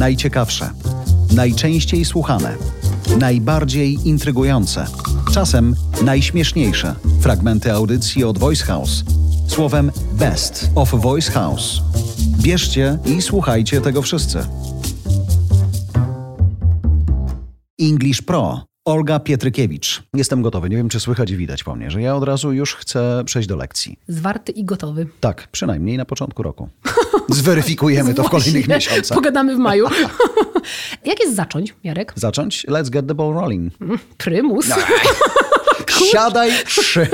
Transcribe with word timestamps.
Najciekawsze, 0.00 0.70
najczęściej 1.34 2.04
słuchane, 2.04 2.54
najbardziej 3.18 4.08
intrygujące, 4.08 4.86
czasem 5.32 5.74
najśmieszniejsze 6.04 6.94
fragmenty 7.20 7.72
audycji 7.72 8.24
od 8.24 8.38
Voice 8.38 8.64
House. 8.64 9.04
Słowem 9.46 9.92
Best 10.12 10.70
of 10.74 10.90
Voice 10.90 11.32
House. 11.32 11.80
Bierzcie 12.42 12.98
i 13.06 13.22
słuchajcie 13.22 13.80
tego 13.80 14.02
wszyscy. 14.02 14.38
English 17.80 18.22
Pro. 18.22 18.69
Olga 18.90 19.20
Pietrykiewicz. 19.20 20.02
Jestem 20.14 20.42
gotowy. 20.42 20.68
Nie 20.70 20.76
wiem, 20.76 20.88
czy 20.88 21.00
słychać 21.00 21.30
i 21.30 21.36
widać 21.36 21.64
po 21.64 21.74
mnie, 21.76 21.90
że 21.90 22.02
ja 22.02 22.16
od 22.16 22.24
razu 22.24 22.52
już 22.52 22.74
chcę 22.74 23.22
przejść 23.24 23.48
do 23.48 23.56
lekcji. 23.56 23.98
Zwarty 24.08 24.52
i 24.52 24.64
gotowy. 24.64 25.06
Tak, 25.20 25.48
przynajmniej 25.52 25.96
na 25.98 26.04
początku 26.04 26.42
roku. 26.42 26.68
Zweryfikujemy 27.28 28.14
to 28.14 28.22
w 28.22 28.30
kolejnych 28.30 28.68
miesiącach. 28.68 29.14
Pogadamy 29.16 29.56
w 29.56 29.58
maju. 29.58 29.86
Jak 31.04 31.20
jest 31.20 31.36
zacząć, 31.36 31.74
Jarek? 31.84 32.12
Zacząć? 32.16 32.66
Let's 32.68 32.90
get 32.90 33.06
the 33.06 33.14
ball 33.14 33.34
rolling. 33.34 33.72
Prymus. 34.18 34.66
Siadaj 36.12 36.50
trzy. 36.66 37.06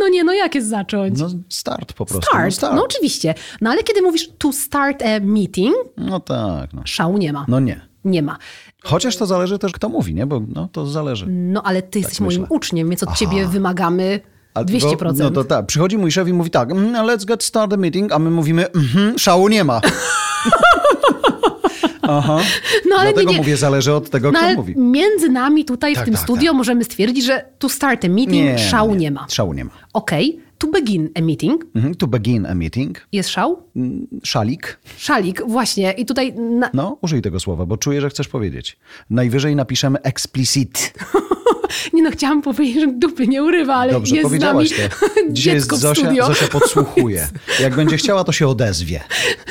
No 0.00 0.08
nie, 0.08 0.24
no 0.24 0.32
jak 0.32 0.54
jest 0.54 0.68
zacząć? 0.68 1.18
No 1.18 1.28
start 1.48 1.92
po 1.92 2.06
prostu. 2.06 2.26
start. 2.30 2.44
No, 2.44 2.50
start. 2.50 2.74
No 2.74 2.84
oczywiście. 2.84 3.34
No 3.60 3.70
ale 3.70 3.82
kiedy 3.82 4.02
mówisz 4.02 4.28
to 4.38 4.52
start 4.52 5.02
a 5.02 5.20
meeting, 5.20 5.74
no 5.96 6.20
tak. 6.20 6.72
No. 6.72 6.82
szału 6.84 7.18
nie 7.18 7.32
ma. 7.32 7.44
no 7.48 7.60
nie. 7.60 7.89
Nie 8.04 8.22
ma. 8.22 8.36
Chociaż 8.84 9.16
to 9.16 9.26
zależy 9.26 9.58
też 9.58 9.72
kto 9.72 9.88
mówi, 9.88 10.14
nie? 10.14 10.26
Bo 10.26 10.40
no, 10.54 10.68
to 10.72 10.86
zależy. 10.86 11.26
No 11.28 11.62
ale 11.62 11.82
ty 11.82 11.98
jesteś 11.98 12.20
moim 12.20 12.40
myślę. 12.40 12.56
uczniem, 12.56 12.88
więc 12.88 13.02
od 13.02 13.14
ciebie 13.14 13.46
wymagamy 13.46 14.20
A 14.54 14.64
200%. 14.64 14.96
Bo, 14.96 15.12
no 15.24 15.30
to 15.30 15.44
tak. 15.44 15.66
Przychodzi 15.66 15.98
mój 15.98 16.12
szef 16.12 16.28
i 16.28 16.32
mówi 16.32 16.50
tak, 16.50 16.70
mm, 16.70 16.92
let's 17.06 17.24
get 17.24 17.42
started 17.42 17.80
meeting, 17.80 18.12
a 18.12 18.18
my 18.18 18.30
mówimy, 18.30 18.70
mhm, 18.72 19.18
szału 19.18 19.48
nie 19.48 19.64
ma. 19.64 19.80
Aha. 22.02 22.38
no 22.90 22.96
ale 22.96 23.12
Dlatego 23.12 23.30
nie, 23.30 23.36
nie. 23.36 23.38
mówię, 23.42 23.56
zależy 23.56 23.92
od 23.94 24.10
tego, 24.10 24.32
No, 24.32 24.38
kto 24.38 24.46
ale 24.46 24.56
mówi. 24.56 24.74
między 24.78 25.28
nami 25.28 25.64
tutaj 25.64 25.94
Tak, 25.94 26.02
w 26.02 26.04
tym 26.04 26.14
tak, 26.14 26.22
studio 26.22 26.52
możemy 26.54 26.84
stwierdzić, 26.84 27.24
że 27.24 27.44
to 27.58 27.68
start 27.68 28.04
a 28.04 28.08
meeting 28.08 28.58
szału 28.58 28.94
nie, 28.94 29.10
ma. 29.10 29.26
Szału 29.28 29.52
nie 29.52 29.64
ma. 29.64 29.70
Okej, 29.92 30.40
to 30.60 30.66
begin 30.66 31.10
a 31.14 31.20
meeting. 31.20 31.64
Mhm. 31.74 31.94
To 31.94 32.06
begin 32.06 32.46
a 32.46 32.54
meeting. 32.54 33.06
Jest 33.12 33.28
szał? 33.28 33.62
Szalik. 34.24 34.78
Szalik, 34.96 35.42
właśnie. 35.46 35.92
I 35.92 36.06
tutaj 36.06 36.34
na... 36.34 36.70
No, 36.74 36.98
użyj 37.02 37.22
tego 37.22 37.40
słowa, 37.40 37.66
bo 37.66 37.76
czuję, 37.76 38.00
że 38.00 38.10
chcesz 38.10 38.28
powiedzieć. 38.28 38.78
Najwyżej 39.10 39.56
napiszemy 39.56 40.02
explicit. 40.02 40.92
Nie 41.92 42.02
no, 42.02 42.10
chciałam 42.10 42.42
powiedzieć, 42.42 42.80
że 42.80 42.86
dupy 42.92 43.26
nie 43.28 43.42
urywa, 43.42 43.74
ale 43.74 43.92
Dobrze, 43.92 44.16
jest 44.16 44.30
z 44.30 44.40
nami 44.40 44.68
to. 44.68 44.74
Dzisiaj 45.30 45.54
jest 45.54 45.74
Zosia, 45.74 46.02
studio. 46.04 46.26
Zosia 46.26 46.46
podsłuchuje. 46.48 47.28
Jak 47.62 47.74
będzie 47.76 47.96
chciała, 47.96 48.24
to 48.24 48.32
się 48.32 48.48
odezwie. 48.48 49.00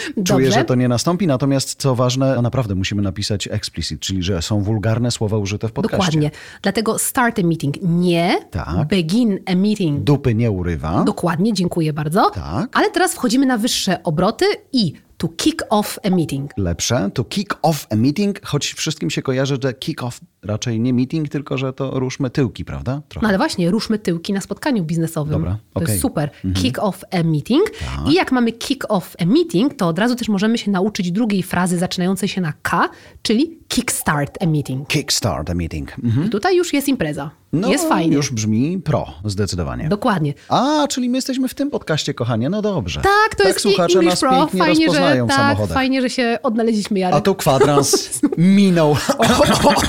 Czuję, 0.06 0.14
Dobrze. 0.18 0.52
że 0.52 0.66
to 0.66 0.76
nie 0.76 0.88
nastąpi, 0.88 1.28
natomiast 1.28 1.76
co 1.82 1.96
ważne, 1.96 2.42
naprawdę 2.42 2.76
musimy 2.76 3.02
napisać 3.02 3.48
explicit, 3.48 4.00
czyli 4.00 4.24
że 4.24 4.42
są 4.42 4.62
wulgarne 4.62 5.12
słowa 5.12 5.38
użyte 5.38 5.68
w 5.68 5.72
podcaście. 5.72 5.98
Dokładnie. 6.06 6.32
Dlatego 6.62 7.00
start 7.00 7.40
a 7.40 7.44
meeting 7.44 7.76
nie, 7.82 8.38
Tak. 8.52 8.88
begin 8.88 9.40
a 9.46 9.56
meeting 9.56 10.04
Dupy 10.04 10.36
nie 10.36 10.52
urywa. 10.52 11.04
Dokładnie, 11.04 11.54
dziękuję 11.54 11.94
bardzo. 11.94 12.30
Tak. 12.30 12.70
Ale 12.74 12.90
teraz 12.92 13.14
wchodzimy 13.14 13.46
na 13.46 13.58
wyższe 13.58 14.04
obroty 14.04 14.46
i 14.74 14.94
to 15.20 15.28
kick 15.28 15.64
off 15.70 16.00
a 16.04 16.10
meeting. 16.10 16.52
Lepsze 16.58 17.10
to 17.14 17.24
kick 17.24 17.60
off 17.62 17.88
a 17.90 17.96
meeting, 17.96 18.46
choć 18.46 18.74
wszystkim 18.74 19.10
się 19.10 19.22
kojarzy, 19.22 19.58
że 19.64 19.74
kick 19.74 20.04
off 20.04 20.20
raczej 20.44 20.80
nie 20.80 20.94
meeting, 20.94 21.30
tylko 21.30 21.58
że 21.58 21.74
to 21.74 22.00
ruszmy 22.00 22.30
tyłki, 22.30 22.66
prawda? 22.66 23.02
Trochę. 23.10 23.24
No 23.24 23.30
ale 23.30 23.38
właśnie, 23.38 23.72
ruszmy 23.72 24.00
tyłki 24.00 24.34
na 24.34 24.42
spotkaniu 24.42 24.84
biznesowym. 24.84 25.32
Dobra, 25.32 25.52
To 25.52 25.80
okej. 25.80 25.82
Mhm. 25.82 25.90
jest 25.92 26.02
super. 26.02 26.30
Kick 26.64 26.80
off 26.80 27.04
a 27.12 27.24
meeting. 27.24 27.64
I 28.10 28.14
jak 28.14 28.32
mamy 28.32 28.52
kick 28.52 28.86
off 28.90 29.16
a 29.22 29.26
meeting, 29.26 29.74
to 29.74 29.88
od 29.88 30.00
razu 30.00 30.16
też 30.16 30.30
możemy 30.30 30.58
się 30.58 30.72
nauczyć 30.72 31.12
drugiej 31.12 31.44
frazy 31.44 31.78
zaczynającej 31.78 32.30
się 32.30 32.42
na 32.42 32.54
K, 32.62 32.90
czyli 33.22 33.60
kickstart 33.68 34.44
a 34.44 34.46
meeting. 34.46 34.88
Kickstart 34.88 35.50
a 35.50 35.54
meeting. 35.54 35.96
Mhm. 36.04 36.28
I 36.28 36.30
tutaj 36.30 36.58
już 36.58 36.74
jest 36.74 36.88
impreza. 36.88 37.32
No, 37.54 37.68
jest 37.68 37.90
fajnie. 37.90 38.16
już 38.16 38.32
brzmi 38.32 38.80
pro, 38.80 39.08
zdecydowanie. 39.26 39.90
Dokładnie. 39.90 40.34
A, 40.50 40.88
czyli 40.90 41.10
my 41.10 41.18
jesteśmy 41.18 41.48
w 41.48 41.54
tym 41.54 41.72
podcaście, 41.72 42.14
kochanie. 42.14 42.50
No 42.50 42.62
dobrze. 42.62 43.02
Tak, 43.02 43.36
to 43.38 43.48
jest 43.48 43.60
słuchacze 43.62 43.94
English 43.94 44.10
nas 44.12 44.20
Pro. 44.20 44.32
pięknie 44.32 44.60
Fajnie, 44.60 44.86
rozpoznają 44.86 45.28
że, 45.28 45.34
w 45.34 45.38
tak, 45.38 45.48
samochodach. 45.48 45.74
fajnie, 45.74 46.02
że 46.02 46.10
się 46.10 46.38
odnaleźliśmy, 46.44 47.00
Jarek. 47.00 47.18
A 47.18 47.22
tu 47.22 47.36
kwadrans 47.36 48.22
minął. 48.38 48.96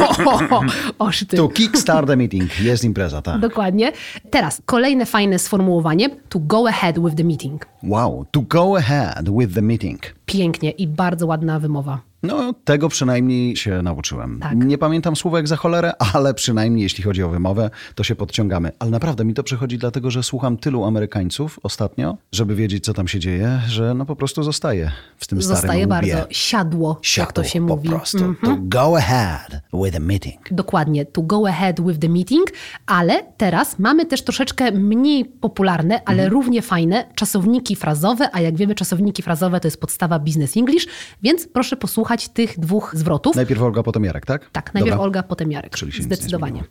Oż 0.99 1.25
ty. 1.28 1.37
Tu 1.37 1.49
kickstart 1.49 2.10
a 2.10 2.16
meeting. 2.16 2.60
Jest 2.60 2.84
impreza, 2.84 3.22
tak. 3.22 3.41
Dokładnie. 3.41 3.93
Teraz 4.31 4.62
kolejne 4.66 5.06
fajne 5.06 5.38
sformułowanie. 5.38 6.10
To 6.28 6.38
go 6.38 6.69
ahead 6.69 6.99
with 7.04 7.15
the 7.16 7.25
meeting. 7.25 7.66
Wow. 7.82 8.26
To 8.31 8.41
go 8.41 8.76
ahead 8.76 9.31
with 9.38 9.54
the 9.54 9.62
meeting. 9.62 10.00
Pięknie 10.38 10.70
i 10.70 10.86
bardzo 10.86 11.26
ładna 11.26 11.58
wymowa. 11.58 12.00
No, 12.22 12.54
tego 12.64 12.88
przynajmniej 12.88 13.56
się 13.56 13.82
nauczyłem. 13.82 14.38
Tak. 14.42 14.56
Nie 14.56 14.78
pamiętam 14.78 15.16
słówek 15.16 15.48
za 15.48 15.56
cholerę, 15.56 15.92
ale 16.14 16.34
przynajmniej 16.34 16.82
jeśli 16.82 17.04
chodzi 17.04 17.22
o 17.22 17.28
wymowę, 17.28 17.70
to 17.94 18.04
się 18.04 18.14
podciągamy. 18.16 18.72
Ale 18.78 18.90
naprawdę 18.90 19.24
mi 19.24 19.34
to 19.34 19.42
przychodzi 19.42 19.78
dlatego, 19.78 20.10
że 20.10 20.22
słucham 20.22 20.56
tylu 20.56 20.84
Amerykańców 20.84 21.60
ostatnio, 21.62 22.16
żeby 22.32 22.54
wiedzieć, 22.54 22.84
co 22.84 22.94
tam 22.94 23.08
się 23.08 23.19
dzieje, 23.20 23.60
że 23.69 23.94
no 23.94 24.06
po 24.06 24.16
prostu 24.16 24.42
zostaje 24.42 24.90
w 25.16 25.26
tym 25.26 25.42
starym 25.42 25.56
Zostaje 25.60 25.86
bardzo. 25.86 26.26
Siadło, 26.30 27.00
jak 27.16 27.32
to 27.32 27.44
się 27.44 27.60
po 27.60 27.66
mówi. 27.76 27.88
Mhm. 27.88 28.00
prostu. 28.00 28.34
To 28.44 28.56
go 28.60 28.96
ahead 28.96 29.60
with 29.84 29.96
a 29.96 30.00
meeting. 30.00 30.40
Dokładnie, 30.50 31.06
to 31.06 31.22
go 31.22 31.48
ahead 31.48 31.80
with 31.86 31.98
the 32.00 32.08
meeting, 32.08 32.46
ale 32.86 33.24
teraz 33.36 33.78
mamy 33.78 34.06
też 34.06 34.22
troszeczkę 34.24 34.72
mniej 34.72 35.24
popularne, 35.24 35.94
ale 36.04 36.22
Mhm. 36.22 36.32
równie 36.32 36.62
fajne 36.62 37.04
czasowniki 37.14 37.76
frazowe, 37.76 38.28
a 38.32 38.40
jak 38.40 38.56
wiemy, 38.56 38.74
czasowniki 38.74 39.22
frazowe 39.22 39.60
to 39.60 39.66
jest 39.69 39.80
podstawa 39.80 40.19
Business 40.20 40.56
English, 40.56 40.86
więc 41.22 41.48
proszę 41.53 41.76
posłuchać 41.76 42.28
tych 42.28 42.58
dwóch 42.60 42.92
zwrotów. 42.97 43.36
Najpierw 43.36 43.62
Olga, 43.62 43.82
potem 43.82 44.04
Jarek, 44.04 44.26
tak? 44.26 44.50
tak, 44.50 44.75
najpierw 44.75 44.94
Dobra. 44.94 45.04
Olga, 45.04 45.22
potem 45.22 45.53
Jarek. 45.53 45.76
Czyli 45.76 45.92
się 45.92 46.03
Zdecydowanie. 46.03 46.64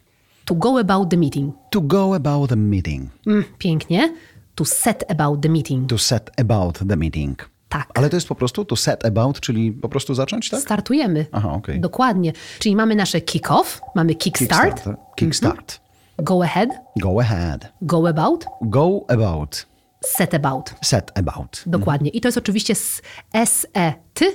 To 0.45 0.55
go 0.55 0.79
about 0.79 1.09
the 1.09 1.17
meeting. 1.17 1.55
To 1.71 1.81
go 1.81 2.15
about 2.15 2.49
the 2.49 2.55
meeting. 2.55 3.09
Mm, 3.27 3.43
pięknie. 3.57 4.13
To 4.55 4.65
set 4.65 5.03
about 5.11 5.41
the 5.41 5.49
meeting. 5.49 5.89
To 5.89 5.97
set 5.97 6.29
about 6.39 6.79
the 6.89 6.95
meeting. 6.95 7.49
Tak. 7.69 7.89
Ale 7.93 8.09
to 8.09 8.15
jest 8.17 8.27
po 8.27 8.35
prostu 8.35 8.65
to 8.65 8.75
set 8.75 9.05
about, 9.05 9.39
czyli 9.39 9.71
po 9.71 9.89
prostu 9.89 10.13
zacząć, 10.13 10.49
tak? 10.49 10.59
Startujemy. 10.61 11.25
Aha, 11.31 11.51
okej. 11.53 11.79
Dokładnie. 11.79 12.33
Czyli 12.59 12.75
mamy 12.75 12.95
nasze 12.95 13.21
kick 13.21 13.51
off, 13.51 13.81
mamy 13.95 14.15
kickstart, 14.15 14.73
Kickstart. 14.73 14.99
Kickstart. 15.15 15.81
go 16.23 16.43
ahead, 16.43 16.69
Go 17.01 17.19
ahead. 17.19 17.71
go 17.81 18.07
about, 18.07 18.45
Go 18.61 19.05
about. 19.07 19.65
Set 20.05 20.33
about. 20.33 20.73
Set 20.83 21.11
about. 21.19 21.63
Dokładnie. 21.65 22.09
I 22.09 22.21
to 22.21 22.27
jest 22.27 22.37
oczywiście 22.37 22.73
s- 22.73 23.01
S-E-Ty, 23.33 24.25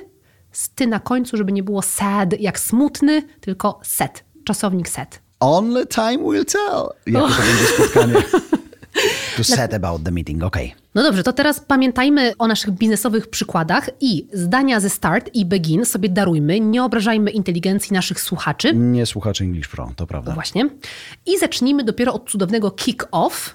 z 0.52 0.70
ty 0.70 0.86
na 0.86 1.00
końcu, 1.00 1.36
żeby 1.36 1.52
nie 1.52 1.62
było 1.62 1.82
sad 1.82 2.40
jak 2.40 2.60
smutny, 2.60 3.22
tylko 3.40 3.80
set. 3.82 4.24
Czasownik 4.44 4.88
set. 4.88 5.20
Only 5.40 5.86
time 5.86 6.18
will 6.18 6.44
tell. 6.44 6.88
Jakie 7.06 7.34
to 7.34 7.42
będzie 7.42 7.64
spotkanie. 7.66 8.14
To 9.36 9.44
set 9.54 9.74
about 9.74 10.02
the 10.04 10.10
meeting, 10.10 10.42
okej. 10.44 10.74
No 10.94 11.02
dobrze, 11.02 11.22
to 11.22 11.32
teraz 11.32 11.60
pamiętajmy 11.60 12.32
o 12.38 12.46
naszych 12.46 12.70
biznesowych 12.70 13.26
przykładach 13.30 13.90
i 14.00 14.28
zdania 14.32 14.80
ze 14.80 14.90
start 14.90 15.30
i 15.34 15.46
begin 15.46 15.84
sobie 15.84 16.08
darujmy. 16.08 16.60
Nie 16.60 16.84
obrażajmy 16.84 17.30
inteligencji 17.30 17.94
naszych 17.94 18.20
słuchaczy. 18.20 18.72
Nie 18.74 19.06
słuchacze 19.06 19.44
English 19.44 19.68
Pro, 19.68 19.92
to 19.96 20.06
prawda. 20.06 20.34
Właśnie. 20.34 20.68
I 21.26 21.38
zacznijmy 21.38 21.84
dopiero 21.84 22.12
od 22.14 22.30
cudownego 22.30 22.70
kick-off. 22.70 23.50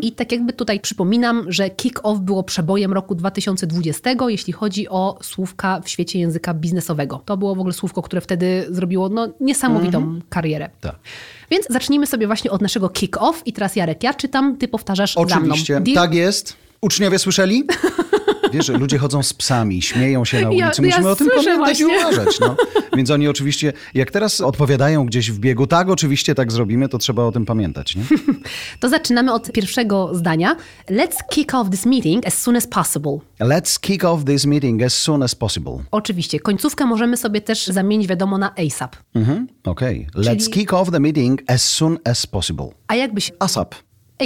I 0.00 0.12
tak 0.12 0.32
jakby 0.32 0.52
tutaj 0.52 0.80
przypominam, 0.80 1.44
że 1.48 1.70
kick-off 1.70 2.18
było 2.18 2.42
przebojem 2.42 2.92
roku 2.92 3.14
2020, 3.14 4.10
jeśli 4.28 4.52
chodzi 4.52 4.88
o 4.88 5.18
słówka 5.22 5.80
w 5.80 5.88
świecie 5.88 6.18
języka 6.18 6.54
biznesowego. 6.54 7.22
To 7.24 7.36
było 7.36 7.54
w 7.54 7.58
ogóle 7.58 7.74
słówko, 7.74 8.02
które 8.02 8.20
wtedy 8.20 8.66
zrobiło 8.70 9.08
no, 9.08 9.28
niesamowitą 9.40 10.20
karierę. 10.28 10.70
Tak. 10.80 10.96
Więc 11.50 11.66
zacznijmy 11.70 12.06
sobie 12.06 12.26
właśnie 12.26 12.50
od 12.50 12.62
naszego 12.62 12.88
kick-off. 12.88 13.34
I 13.46 13.52
teraz 13.52 13.76
Jarek, 13.76 14.02
ja 14.02 14.14
czytam, 14.14 14.56
ty 14.56 14.68
powtarzasz 14.68 15.16
Oczywiście. 15.16 15.74
za 15.74 15.80
mną. 15.80 15.84
Deal? 15.84 15.94
Tak 15.94 16.14
jest. 16.14 16.56
Uczniowie 16.80 17.18
słyszeli? 17.18 17.64
Wiesz, 18.54 18.68
ludzie 18.68 18.98
chodzą 18.98 19.22
z 19.22 19.32
psami, 19.34 19.82
śmieją 19.82 20.24
się 20.24 20.36
na 20.36 20.42
Ja- 20.42 20.48
ulicy. 20.48 20.82
ja 20.82 20.88
Musimy 20.88 21.08
o 21.10 21.16
tym 21.16 21.28
pamiętać 21.36 21.80
i 21.80 21.84
uważać. 21.84 22.40
No. 22.40 22.56
Więc 22.96 23.10
oni 23.10 23.28
oczywiście, 23.28 23.72
jak 23.94 24.10
teraz 24.10 24.40
odpowiadają 24.40 25.06
gdzieś 25.06 25.30
w 25.30 25.38
biegu, 25.38 25.66
tak, 25.66 25.88
oczywiście 25.90 26.34
tak 26.34 26.52
zrobimy, 26.52 26.88
to 26.88 26.98
trzeba 26.98 27.24
o 27.24 27.32
tym 27.32 27.46
pamiętać. 27.46 27.96
Nie? 27.96 28.02
To 28.80 28.88
zaczynamy 28.88 29.32
od 29.32 29.52
pierwszego 29.52 30.14
zdania. 30.14 30.56
Let's 30.90 31.16
kick 31.30 31.54
off 31.54 31.70
this 31.70 31.86
meeting 31.86 32.26
as 32.26 32.42
soon 32.42 32.56
as 32.56 32.66
possible. 32.66 33.18
Let's 33.40 33.80
kick 33.80 34.04
off 34.04 34.24
this 34.24 34.46
meeting 34.46 34.82
as 34.82 34.96
soon 34.96 35.22
as 35.22 35.34
possible. 35.34 35.78
Oczywiście, 35.90 36.40
końcówkę 36.40 36.86
możemy 36.86 37.16
sobie 37.16 37.40
też 37.40 37.66
zamienić, 37.66 38.08
wiadomo, 38.08 38.38
na 38.38 38.54
ASAP. 38.54 38.96
Mhm, 39.14 39.46
Okej. 39.64 40.06
Let's 40.16 40.50
kick 40.50 40.72
off 40.72 40.90
the 40.90 41.00
meeting 41.00 41.42
as 41.46 41.72
soon 41.72 41.98
as 42.04 42.26
possible. 42.26 42.66
A 42.88 42.94
jakbyś 42.94 43.32
ASAP. 43.38 43.74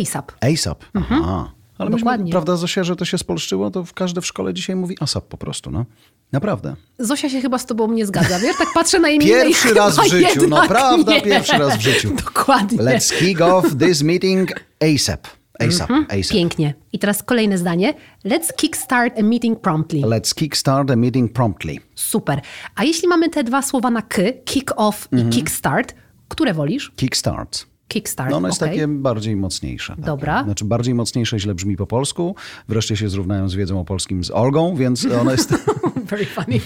ASAP. 0.03 0.33
ASAP. 0.41 0.85
Aha. 0.95 1.53
Ale 1.79 1.91
myśmy, 1.91 2.01
Dokładnie. 2.01 2.31
prawda, 2.33 2.57
Zosia, 2.57 2.85
że 2.85 2.97
to 2.97 3.05
się 3.05 3.19
spolszczyło, 3.19 3.71
to 3.71 3.85
w 3.85 3.93
każde 3.95 4.21
w 4.21 4.27
szkole 4.27 4.55
dzisiaj 4.55 4.77
mówi 4.77 4.97
ASAP 5.01 5.25
po 5.29 5.37
prostu, 5.39 5.71
no. 5.71 5.85
Naprawdę. 6.33 6.77
Zosia 6.99 7.29
się 7.31 7.41
chyba 7.41 7.59
z 7.59 7.67
tobą 7.67 7.93
nie 7.93 8.07
zgadza, 8.07 8.39
wiesz? 8.39 8.57
Tak 8.59 8.69
patrzę 8.75 8.99
na 9.01 9.09
imię 9.09 9.27
Pierwszy 9.27 9.69
i 9.69 9.75
raz 9.75 9.99
w 9.99 10.09
życiu, 10.09 10.27
no 10.37 10.43
jednak 10.43 10.69
prawda, 10.69 11.13
nie. 11.13 11.23
pierwszy 11.23 11.59
raz 11.59 11.77
w 11.77 11.81
życiu. 11.81 12.15
Dokładnie. 12.25 12.79
Let's 12.79 13.19
kick 13.19 13.41
off 13.41 13.77
this 13.79 14.03
meeting 14.03 14.53
ASAP. 14.81 15.27
ASAP, 15.61 15.91
ASAP. 15.91 16.33
Pięknie. 16.33 16.75
I 16.93 16.99
teraz 16.99 17.23
kolejne 17.23 17.59
zdanie. 17.59 17.95
Let's 18.25 18.55
kickstart 18.57 19.19
a 19.19 19.23
meeting 19.23 19.61
promptly. 19.61 20.01
Let's 20.01 20.35
kickstart 20.35 20.91
a 20.91 20.97
meeting 20.97 21.33
promptly. 21.33 21.77
Super. 21.95 22.41
A 22.75 22.85
jeśli 22.85 23.09
mamy 23.09 23.29
te 23.31 23.45
dwa 23.45 23.63
słowa 23.63 23.91
na 23.91 24.03
k, 24.03 24.23
kick 24.45 24.73
off 24.77 25.09
i 25.13 25.29
kickstart, 25.29 25.95
które 26.29 26.55
wolisz? 26.55 26.93
Kickstart. 26.97 27.67
Kickstart. 27.89 28.31
No 28.31 28.37
ono 28.37 28.49
jest 28.49 28.63
okej. 28.63 28.75
takie 28.75 28.89
bardziej 28.89 29.37
mocniejsze. 29.37 29.93
takie. 29.93 30.07
Dobra. 30.07 30.45
Znaczy 30.45 30.65
bardziej 30.65 30.95
mocniejsze 30.95 31.39
źle 31.39 31.55
brzmi 31.55 31.77
po 31.77 31.87
polsku. 31.87 32.35
Wreszcie 32.69 32.97
się 32.97 33.09
zrównałem 33.09 33.49
z 33.49 33.55
wiedzą 33.55 33.81
o 33.81 33.85
polskim 33.85 34.25
z 34.25 34.31
Olgą, 34.31 34.77
więc 34.77 35.07
ono 35.21 35.31
jest 35.31 35.55
Very 36.11 36.27
funny. 36.27 36.61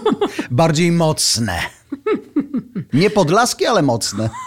bardziej 0.50 0.92
mocne. 0.92 1.58
Nie 2.92 3.10
podlaskie, 3.10 3.70
ale 3.70 3.82
mocne. 3.82 4.30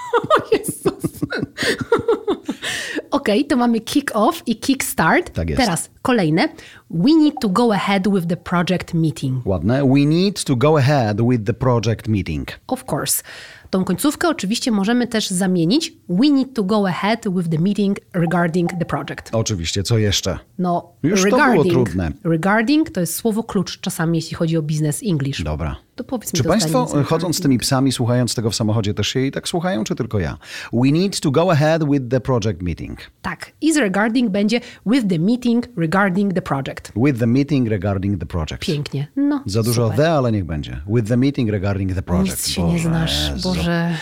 Okej, 3.12 3.46
to 3.46 3.58
mamy 3.58 3.80
kick 3.80 4.12
off 4.14 4.44
i 4.46 4.56
kickstart. 4.56 5.34
Tak 5.34 5.50
jest. 5.50 5.62
Teraz 5.62 5.90
kolejne. 6.08 6.50
We 6.90 7.12
need 7.20 7.34
to 7.42 7.50
go 7.50 7.74
ahead 7.74 8.04
with 8.14 8.28
the 8.28 8.38
project 8.38 8.94
meeting. 8.94 9.46
Ładne. 9.46 9.84
We 9.94 10.06
need 10.06 10.44
to 10.44 10.56
go 10.56 10.78
ahead 10.78 11.22
with 11.30 11.44
the 11.44 11.54
project 11.54 12.08
meeting. 12.08 12.48
Of 12.68 12.84
course. 12.92 13.24
Tą 13.70 13.84
końcówkę 13.84 14.30
oczywiście 14.30 14.72
możemy 14.72 15.08
też 15.08 15.30
zamienić. 15.30 15.94
We 16.10 16.30
need 16.30 16.54
to 16.54 16.64
go 16.64 16.88
ahead 16.88 17.26
with 17.36 17.50
the 17.50 17.60
meeting 17.60 17.98
regarding 18.14 18.70
the 18.80 18.86
project. 18.86 19.30
Oczywiście, 19.32 19.84
co 19.84 19.98
jeszcze? 19.98 20.40
No, 20.60 20.94
Już 21.04 21.22
to 21.24 21.28
było 21.30 21.42
regarding, 21.42 21.74
trudne. 21.74 22.12
Regarding 22.24 22.90
to 22.90 23.00
jest 23.00 23.16
słowo 23.16 23.44
klucz 23.44 23.80
czasami, 23.80 24.18
jeśli 24.18 24.36
chodzi 24.36 24.58
o 24.58 24.62
business 24.62 25.02
English. 25.10 25.44
Dobra. 25.44 25.76
To 25.96 26.04
powiedz 26.04 26.34
mi 26.34 26.38
Czy 26.38 26.44
Państwo 26.44 26.88
zdanie 26.88 27.04
chodząc 27.04 27.38
z 27.38 27.42
tymi 27.42 27.58
psami, 27.58 27.92
słuchając 27.92 28.36
tego 28.36 28.50
w 28.50 28.56
samochodzie, 28.56 28.94
też 28.94 29.08
się 29.08 29.20
i 29.20 29.32
tak 29.32 29.48
słuchają, 29.48 29.84
czy 29.84 29.96
tylko 29.96 30.20
ja? 30.20 30.38
We 30.74 30.92
need 30.92 31.20
to 31.20 31.32
go 31.32 31.52
ahead 31.52 31.90
with 31.90 32.04
the 32.10 32.20
project 32.20 32.62
meeting. 32.62 33.00
Tak. 33.22 33.52
I 33.62 33.74
z 33.74 33.78
regarding 33.78 34.32
będzie 34.32 34.62
with 34.86 35.08
the 35.08 35.20
meeting 35.20 35.66
regarding 35.78 35.97
the 36.34 36.42
project. 36.42 36.92
With 36.96 37.20
the 37.20 37.28
meeting 37.28 37.70
regarding 37.70 38.20
the 38.20 38.26
project. 38.26 38.62
Pięknie. 38.66 39.08
No, 39.16 39.44
Za 39.46 39.64
dużo 39.64 39.84
super. 39.84 39.98
the, 39.98 40.12
ale 40.12 40.32
niech 40.32 40.46
będzie. 40.46 40.82
With 40.88 41.08
the 41.08 41.18
meeting 41.18 41.50
regarding 41.50 41.94
the 41.94 42.02
project. 42.02 42.48
Nic 42.48 42.48
się 42.48 42.64
nie 42.64 42.72
Boże, 42.72 42.90
znasz. 42.90 43.30
Jezu. 43.32 43.50
Boże. 43.50 43.98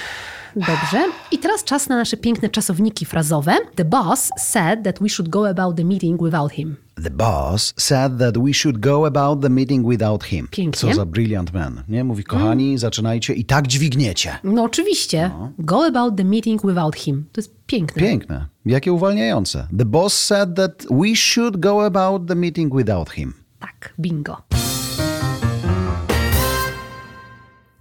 Dobrze. 0.55 1.11
I 1.31 1.37
teraz 1.39 1.63
czas 1.63 1.89
na 1.89 1.95
nasze 1.95 2.17
piękne 2.17 2.49
czasowniki 2.49 3.05
frazowe. 3.05 3.57
The 3.75 3.85
boss 3.85 4.29
said 4.37 4.83
that 4.83 4.99
we 4.99 5.09
should 5.09 5.29
go 5.29 5.47
about 5.47 5.77
the 5.77 5.83
meeting 5.83 6.21
without 6.21 6.51
him. 6.51 6.75
The 7.03 7.09
boss 7.09 7.73
said 7.77 8.17
that 8.19 8.37
we 8.37 8.53
should 8.53 8.79
go 8.79 9.05
about 9.05 9.41
the 9.41 9.49
meeting 9.49 9.87
without 9.87 10.23
him. 10.23 10.47
Pięknie. 10.51 10.89
Co 10.89 10.93
za 10.93 11.05
brilliant 11.05 11.53
man. 11.53 11.83
Nie? 11.89 12.03
Mówi, 12.03 12.23
kochani, 12.23 12.77
zaczynajcie 12.77 13.33
i 13.33 13.45
tak 13.45 13.67
dźwigniecie. 13.67 14.37
No 14.43 14.63
oczywiście. 14.63 15.31
Go 15.59 15.85
about 15.85 16.17
the 16.17 16.23
meeting 16.23 16.65
without 16.65 16.95
him. 16.95 17.25
To 17.31 17.41
jest 17.41 17.53
piękne. 17.67 18.01
Piękne. 18.01 18.45
Jakie 18.65 18.93
uwalniające. 18.93 19.67
The 19.77 19.85
boss 19.85 20.25
said 20.25 20.55
that 20.55 20.85
we 20.91 21.15
should 21.15 21.57
go 21.57 21.85
about 21.85 22.27
the 22.27 22.35
meeting 22.35 22.75
without 22.75 23.09
him. 23.09 23.33
Tak, 23.59 23.93
bingo. 23.99 24.37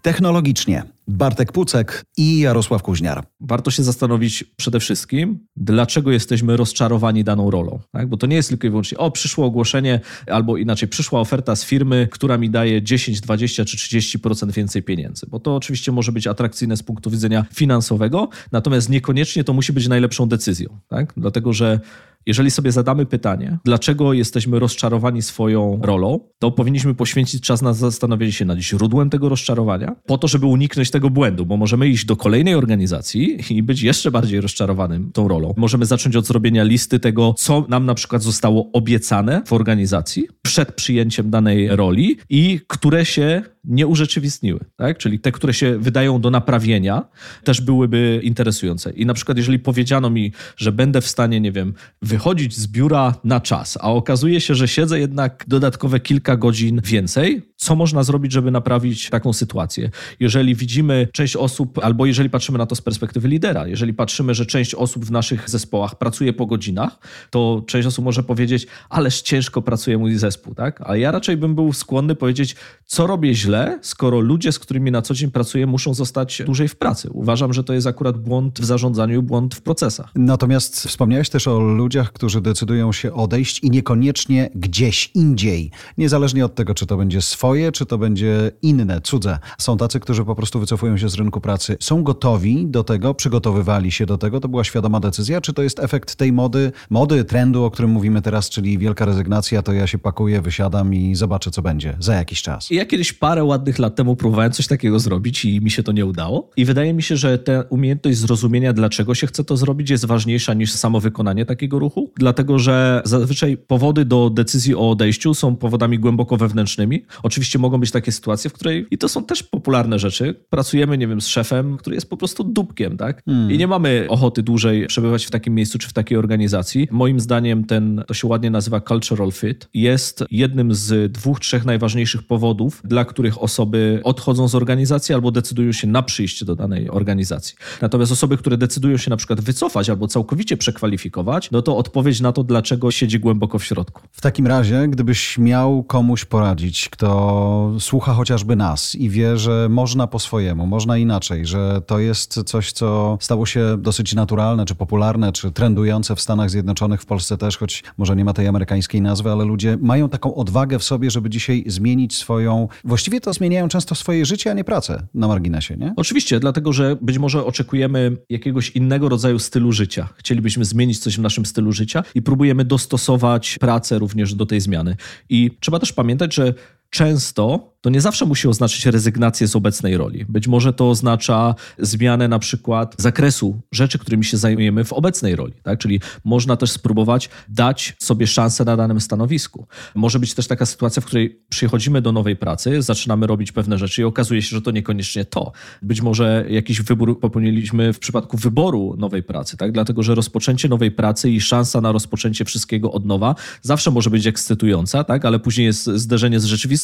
Technologicznie 0.02 0.84
Bartek 1.08 1.52
Pucek 1.52 2.04
i 2.16 2.38
Jarosław 2.38 2.82
Kuźniar. 2.82 3.26
warto 3.40 3.70
się 3.70 3.82
zastanowić 3.82 4.44
przede 4.56 4.80
wszystkim, 4.80 5.38
dlaczego 5.56 6.10
jesteśmy 6.10 6.56
rozczarowani 6.56 7.24
daną 7.24 7.50
rolą. 7.50 7.80
Tak? 7.92 8.08
Bo 8.08 8.16
to 8.16 8.26
nie 8.26 8.36
jest 8.36 8.48
tylko 8.48 8.66
i 8.66 8.70
wyłącznie, 8.70 8.98
o, 8.98 9.10
przyszło 9.10 9.46
ogłoszenie, 9.46 10.00
albo 10.26 10.56
inaczej, 10.56 10.88
przyszła 10.88 11.20
oferta 11.20 11.56
z 11.56 11.64
firmy, 11.64 12.08
która 12.10 12.38
mi 12.38 12.50
daje 12.50 12.82
10, 12.82 13.20
20 13.20 13.64
czy 13.64 13.76
30% 13.76 14.52
więcej 14.52 14.82
pieniędzy. 14.82 15.26
Bo 15.30 15.40
to 15.40 15.56
oczywiście 15.56 15.92
może 15.92 16.12
być 16.12 16.26
atrakcyjne 16.26 16.76
z 16.76 16.82
punktu 16.82 17.10
widzenia 17.10 17.44
finansowego, 17.54 18.28
natomiast 18.52 18.88
niekoniecznie 18.88 19.44
to 19.44 19.52
musi 19.52 19.72
być 19.72 19.88
najlepszą 19.88 20.28
decyzją. 20.28 20.78
Tak? 20.88 21.12
Dlatego, 21.16 21.52
że 21.52 21.80
jeżeli 22.26 22.50
sobie 22.50 22.72
zadamy 22.72 23.06
pytanie, 23.06 23.58
dlaczego 23.64 24.12
jesteśmy 24.12 24.58
rozczarowani 24.58 25.22
swoją 25.22 25.80
rolą, 25.82 26.20
to 26.38 26.50
powinniśmy 26.50 26.94
poświęcić 26.94 27.42
czas 27.42 27.62
na 27.62 27.72
zastanowienie 27.72 28.32
się 28.32 28.44
nad 28.44 28.58
źródłem 28.58 29.10
tego 29.10 29.28
rozczarowania, 29.28 29.96
po 30.06 30.18
to, 30.18 30.28
żeby 30.28 30.46
uniknąć 30.46 30.90
tego 30.94 31.11
błędu, 31.11 31.46
bo 31.46 31.56
możemy 31.56 31.88
iść 31.88 32.05
do 32.05 32.17
kolejnej 32.17 32.55
organizacji 32.55 33.38
i 33.50 33.62
być 33.62 33.82
jeszcze 33.82 34.11
bardziej 34.11 34.41
rozczarowanym 34.41 35.12
tą 35.12 35.29
rolą. 35.29 35.55
Możemy 35.56 35.87
zacząć 35.87 36.17
od 36.17 36.26
zrobienia 36.26 36.64
listy 36.64 37.00
tego, 37.00 37.35
co 37.38 37.67
nam 37.69 37.87
na 37.87 37.94
przykład 37.94 38.23
zostało 38.23 38.70
obiecane 38.73 39.43
w 39.46 39.52
organizacji 39.52 40.29
przed 40.43 40.73
przyjęciem 40.73 41.31
danej 41.31 41.69
roli 41.69 42.17
i 42.31 42.61
które 42.69 43.05
się 43.05 43.43
nie 43.64 43.87
urzeczywistniły, 43.87 44.61
tak? 44.76 44.99
Czyli 44.99 45.19
te, 45.20 45.32
które 45.32 45.55
się 45.55 45.78
wydają 45.78 46.20
do 46.20 46.31
naprawienia, 46.31 47.05
też 47.44 47.61
byłyby 47.61 48.20
interesujące. 48.22 48.90
I 48.90 49.06
na 49.06 49.14
przykład, 49.14 49.38
jeżeli 49.38 49.58
powiedziano 49.58 50.11
mi, 50.11 50.32
że 50.56 50.72
będę 50.72 51.00
w 51.00 51.06
stanie, 51.06 51.40
nie 51.40 51.52
wiem, 51.52 51.75
wychodzić 52.02 52.56
z 52.56 52.66
biura 52.66 53.14
na 53.25 53.40
czas, 53.40 53.78
a 53.81 53.93
okazuje 53.93 54.40
się, 54.40 54.55
że 54.55 54.69
siedzę 54.69 55.00
jednak 55.00 55.44
dodatkowe 55.49 56.00
kilka 56.00 56.37
godzin 56.37 56.81
więcej, 56.84 57.43
co 57.56 57.75
można 57.76 58.02
zrobić, 58.02 58.32
żeby 58.32 58.50
naprawić 58.50 59.11
taką 59.11 59.32
sytuację? 59.32 59.90
Jeżeli 60.20 60.55
widzimy 60.55 61.08
część 61.12 61.37
osób, 61.37 61.78
albo 61.78 62.06
jeżeli 62.06 62.31
patrzymy 62.31 62.58
na 62.58 62.67
to 62.67 62.75
z 62.75 62.81
perspektywy 62.81 63.28
lidera, 63.28 63.67
jeżeli 63.67 63.94
patrzymy, 63.94 64.34
że 64.34 64.46
część 64.46 64.75
osób 64.75 65.05
w 65.05 65.10
naszych 65.10 65.50
zespołach 65.50 65.99
pracuje 65.99 66.32
po 66.32 66.46
godzinach, 66.46 66.99
to 67.31 67.64
część 67.67 67.87
osób 67.87 68.05
może 68.05 68.22
powiedzieć, 68.22 68.67
ależ 68.90 69.22
ciężko 69.22 69.62
pracuje 69.62 69.99
mój 69.99 70.17
zespół, 70.17 70.55
tak? 70.55 70.81
Ale 70.81 70.99
ja 70.99 71.10
raczej 71.10 71.37
bym 71.37 71.55
był 71.55 71.72
skłonny 71.72 72.14
powiedzieć, 72.14 72.56
co 72.84 73.06
robię 73.06 73.34
źle, 73.34 73.53
skoro 73.82 74.20
ludzie, 74.20 74.52
z 74.52 74.58
którymi 74.58 74.90
na 74.90 75.02
co 75.02 75.14
dzień 75.14 75.30
pracuję, 75.30 75.66
muszą 75.66 75.94
zostać 75.94 76.42
dłużej 76.46 76.68
w 76.68 76.76
pracy. 76.76 77.08
Uważam, 77.12 77.52
że 77.52 77.64
to 77.64 77.72
jest 77.72 77.86
akurat 77.86 78.18
błąd 78.18 78.60
w 78.60 78.64
zarządzaniu 78.64 79.22
błąd 79.22 79.54
w 79.54 79.60
procesach. 79.62 80.10
Natomiast 80.14 80.76
wspomniałeś 80.76 81.28
też 81.28 81.48
o 81.48 81.60
ludziach, 81.60 82.12
którzy 82.12 82.40
decydują 82.40 82.92
się 82.92 83.12
odejść 83.12 83.60
i 83.64 83.70
niekoniecznie 83.70 84.50
gdzieś 84.54 85.10
indziej. 85.14 85.70
Niezależnie 85.98 86.44
od 86.44 86.54
tego, 86.54 86.74
czy 86.74 86.86
to 86.86 86.96
będzie 86.96 87.22
swoje, 87.22 87.72
czy 87.72 87.86
to 87.86 87.98
będzie 87.98 88.50
inne, 88.62 89.00
cudze. 89.00 89.38
Są 89.58 89.76
tacy, 89.76 90.00
którzy 90.00 90.24
po 90.24 90.34
prostu 90.34 90.60
wycofują 90.60 90.96
się 90.96 91.08
z 91.08 91.14
rynku 91.14 91.40
pracy. 91.40 91.76
Są 91.80 92.02
gotowi 92.02 92.66
do 92.66 92.84
tego, 92.84 93.14
przygotowywali 93.14 93.92
się 93.92 94.06
do 94.06 94.18
tego. 94.18 94.40
To 94.40 94.48
była 94.48 94.64
świadoma 94.64 95.00
decyzja, 95.00 95.40
czy 95.40 95.52
to 95.52 95.62
jest 95.62 95.78
efekt 95.80 96.16
tej 96.16 96.32
mody, 96.32 96.72
mody, 96.90 97.24
trendu, 97.24 97.64
o 97.64 97.70
którym 97.70 97.90
mówimy 97.90 98.22
teraz, 98.22 98.50
czyli 98.50 98.78
wielka 98.78 99.04
rezygnacja, 99.04 99.62
to 99.62 99.72
ja 99.72 99.86
się 99.86 99.98
pakuję, 99.98 100.40
wysiadam 100.40 100.94
i 100.94 101.14
zobaczę, 101.14 101.50
co 101.50 101.62
będzie 101.62 101.96
za 101.98 102.14
jakiś 102.14 102.42
czas. 102.42 102.70
Ja 102.70 102.86
kiedyś 102.86 103.12
parę 103.12 103.44
ładnych 103.44 103.79
lat 103.79 103.96
temu 103.96 104.17
próbowałem 104.17 104.52
coś 104.52 104.67
takiego 104.67 104.99
zrobić 104.99 105.44
i 105.44 105.61
mi 105.61 105.70
się 105.70 105.82
to 105.82 105.93
nie 105.93 106.06
udało. 106.06 106.50
I 106.56 106.64
wydaje 106.64 106.94
mi 106.94 107.02
się, 107.02 107.17
że 107.17 107.38
ta 107.38 107.64
umiejętność 107.70 108.19
zrozumienia, 108.19 108.73
dlaczego 108.73 109.14
się 109.14 109.26
chce 109.26 109.44
to 109.44 109.56
zrobić, 109.56 109.91
jest 109.91 110.05
ważniejsza 110.05 110.55
niż 110.55 110.73
samo 110.73 111.00
wykonanie 111.00 111.46
takiego 111.46 111.79
ruchu. 111.79 112.11
Dlatego, 112.17 112.58
że 112.58 113.02
zazwyczaj 113.05 113.56
powody 113.56 114.05
do 114.05 114.31
decyzji 114.31 114.74
o 114.74 114.91
odejściu 114.91 115.34
są 115.34 115.56
powodami 115.56 115.98
głęboko 115.98 116.36
wewnętrznymi. 116.36 117.05
Oczywiście 117.22 117.58
mogą 117.58 117.81
być 117.81 117.91
takie 117.91 118.13
sytuacje, 118.13 118.51
w 118.51 118.53
której, 118.53 118.86
i 118.91 118.98
to 118.98 119.08
są 119.08 119.24
też 119.24 119.43
popularne 119.43 119.98
rzeczy, 119.98 120.34
pracujemy, 120.51 120.98
nie 120.98 121.08
wiem, 121.08 121.20
z 121.20 121.27
szefem, 121.27 121.77
który 121.77 121.96
jest 121.96 122.10
po 122.10 122.17
prostu 122.17 122.44
dupkiem, 122.44 122.96
tak? 122.96 123.22
I 123.48 123.58
nie 123.58 123.67
mamy 123.67 124.06
ochoty 124.08 124.43
dłużej 124.43 124.86
przebywać 124.86 125.24
w 125.24 125.31
takim 125.31 125.55
miejscu 125.55 125.79
czy 125.79 125.89
w 125.89 125.93
takiej 125.93 126.19
organizacji. 126.19 126.89
Moim 126.91 127.20
zdaniem 127.20 127.65
ten, 127.65 128.05
to 128.06 128.15
się 128.15 128.29
ładnie 128.29 128.51
nazywa 128.51 128.81
cultural 128.81 129.32
fit, 129.32 129.69
jest 129.74 130.24
jednym 130.31 130.74
z 130.74 131.13
dwóch, 131.13 131.41
trzech 131.41 131.65
najważniejszych 131.65 132.22
powodów, 132.22 132.82
dla 132.84 133.05
których 133.05 133.33
osoby 133.38 134.00
odchodzą 134.05 134.48
z 134.48 134.55
organizacji 134.55 135.14
albo 135.14 135.31
decydują 135.31 135.72
się 135.72 135.86
na 135.86 136.03
przyjście 136.03 136.44
do 136.44 136.56
danej 136.56 136.91
organizacji. 136.91 137.55
Natomiast 137.82 138.12
osoby, 138.12 138.36
które 138.36 138.56
decydują 138.56 138.96
się 138.96 139.10
na 139.10 139.17
przykład 139.17 139.41
wycofać 139.41 139.91
albo 139.91 140.08
całkowicie 140.08 140.56
przekwalifikować, 140.56 141.50
no 141.50 141.62
to 141.62 141.76
odpowiedź 141.76 142.20
na 142.20 142.32
to, 142.32 142.44
dlaczego 142.44 142.91
siedzi 142.91 143.20
głęboko 143.20 143.58
w 143.58 143.64
środku. 143.64 144.03
W 144.12 144.20
takim 144.20 144.46
razie, 144.46 144.88
gdybyś 144.88 145.38
miał 145.38 145.82
komuś 145.82 146.24
poradzić, 146.24 146.88
kto 146.88 147.72
słucha 147.81 148.14
chociażby 148.14 148.56
nas 148.56 148.94
i 148.94 149.10
wie, 149.10 149.38
że 149.38 149.69
można 149.70 150.06
po 150.06 150.19
swojemu, 150.19 150.67
można 150.67 150.98
inaczej, 150.98 151.46
że 151.46 151.82
to 151.86 151.98
jest 151.98 152.43
coś, 152.46 152.72
co 152.72 153.19
stało 153.20 153.46
się 153.46 153.76
dosyć 153.79 154.14
naturalne, 154.14 154.64
czy 154.64 154.74
popularne, 154.74 155.32
czy 155.32 155.53
trendujące 155.53 156.17
w 156.17 156.20
Stanach 156.20 156.50
Zjednoczonych, 156.50 157.03
w 157.03 157.06
Polsce 157.06 157.38
też, 157.38 157.58
choć 157.58 157.84
może 157.98 158.17
nie 158.17 158.24
ma 158.24 158.32
tej 158.32 158.48
amerykańskiej 158.48 159.00
nazwy, 159.03 159.31
ale 159.31 159.44
ludzie 159.44 159.79
mają 159.81 160.08
taką 160.08 160.34
odwagę 160.34 160.79
w 160.79 160.84
sobie, 160.84 161.10
żeby 161.10 161.31
dzisiaj 161.31 161.64
zmienić 161.67 162.17
swoją. 162.17 162.69
Właściwie 162.84 163.20
to 163.24 163.32
zmieniają 163.32 163.69
często 163.69 163.94
swoje 163.94 164.24
życie, 164.24 164.50
a 164.50 164.54
nie 164.54 164.64
pracę 164.64 165.06
na 165.14 165.28
marginesie, 165.28 165.76
nie? 165.76 165.94
Oczywiście, 165.96 166.40
dlatego 166.40 166.72
że 166.72 166.96
być 167.00 167.19
może 167.19 167.44
oczekujemy 167.44 168.16
jakiegoś 168.31 168.70
innego 168.70 169.08
rodzaju 169.08 169.38
stylu 169.38 169.72
życia. 169.72 170.08
Chcielibyśmy 170.16 170.64
zmienić 170.64 170.98
coś 170.98 171.16
w 171.16 171.20
naszym 171.20 171.46
stylu 171.46 171.72
życia 171.72 172.02
i 172.14 172.22
próbujemy 172.22 172.64
dostosować 172.64 173.58
pracę 173.60 173.98
również 173.98 174.34
do 174.34 174.46
tej 174.46 174.60
zmiany. 174.60 174.96
I 175.28 175.50
trzeba 175.60 175.78
też 175.78 175.93
pamiętać, 175.93 176.34
że 176.34 176.54
często 176.94 177.74
to 177.81 177.91
nie 177.91 178.01
zawsze 178.01 178.27
musi 178.27 178.48
oznaczać 178.48 178.86
rezygnację 178.86 179.48
z 179.48 179.56
obecnej 179.56 179.96
roli. 179.96 180.24
Być 180.29 180.48
może 180.48 180.72
to 180.72 180.91
oznacza 180.91 181.55
zmianę 181.79 182.29
na 182.29 182.39
przykład 182.39 182.94
zakresu 182.98 183.60
rzeczy, 183.72 183.98
którymi 183.98 184.24
się 184.24 184.36
zajmujemy 184.36 184.84
w 184.84 184.93
obecnej 184.93 185.36
roli. 185.36 185.53
Tak? 185.63 185.79
Czyli 185.79 186.01
można 186.24 186.56
też 186.56 186.70
spróbować 186.70 187.31
dać 187.48 187.96
sobie 187.98 188.27
szansę 188.27 188.65
na 188.65 188.77
danym 188.77 189.01
stanowisku. 189.01 189.67
Może 189.94 190.19
być 190.19 190.34
też 190.34 190.46
taka 190.46 190.67
sytuacja, 190.67 191.03
w 191.03 191.05
której 191.05 191.41
przychodzimy 191.48 192.03
do 192.03 192.13
nowej 192.13 192.36
pracy, 192.36 192.82
zaczynamy 192.82 193.27
robić 193.27 193.53
pewne 193.53 193.79
rzeczy 193.79 194.03
i 194.03 194.05
okazuje 194.05 194.43
się, 194.43 194.56
że 194.56 194.63
to 194.63 194.70
niekoniecznie 194.70 195.24
to. 195.24 195.53
Być 195.82 196.03
może 196.03 196.44
jakiś 196.48 196.82
wybór 196.82 197.20
popełniliśmy 197.20 197.93
w 197.93 197.98
przypadku 197.98 198.36
wyboru 198.36 198.94
nowej 198.98 199.22
pracy, 199.22 199.56
tak? 199.56 199.72
dlatego 199.72 200.03
że 200.03 200.15
rozpoczęcie 200.15 200.69
nowej 200.69 200.91
pracy 200.91 201.31
i 201.31 201.41
szansa 201.41 201.81
na 201.81 201.93
rozpoczęcie 201.93 202.44
wszystkiego 202.44 202.93
od 202.93 203.05
nowa 203.05 203.34
zawsze 203.63 203.91
może 203.91 204.10
być 204.10 204.27
ekscytująca, 204.27 205.05
tak? 205.05 205.24
ale 205.24 205.39
później 205.39 205.67
jest 205.67 205.84
zderzenie 205.84 206.41
z 206.41 206.44
rzeczywistością 206.44 206.83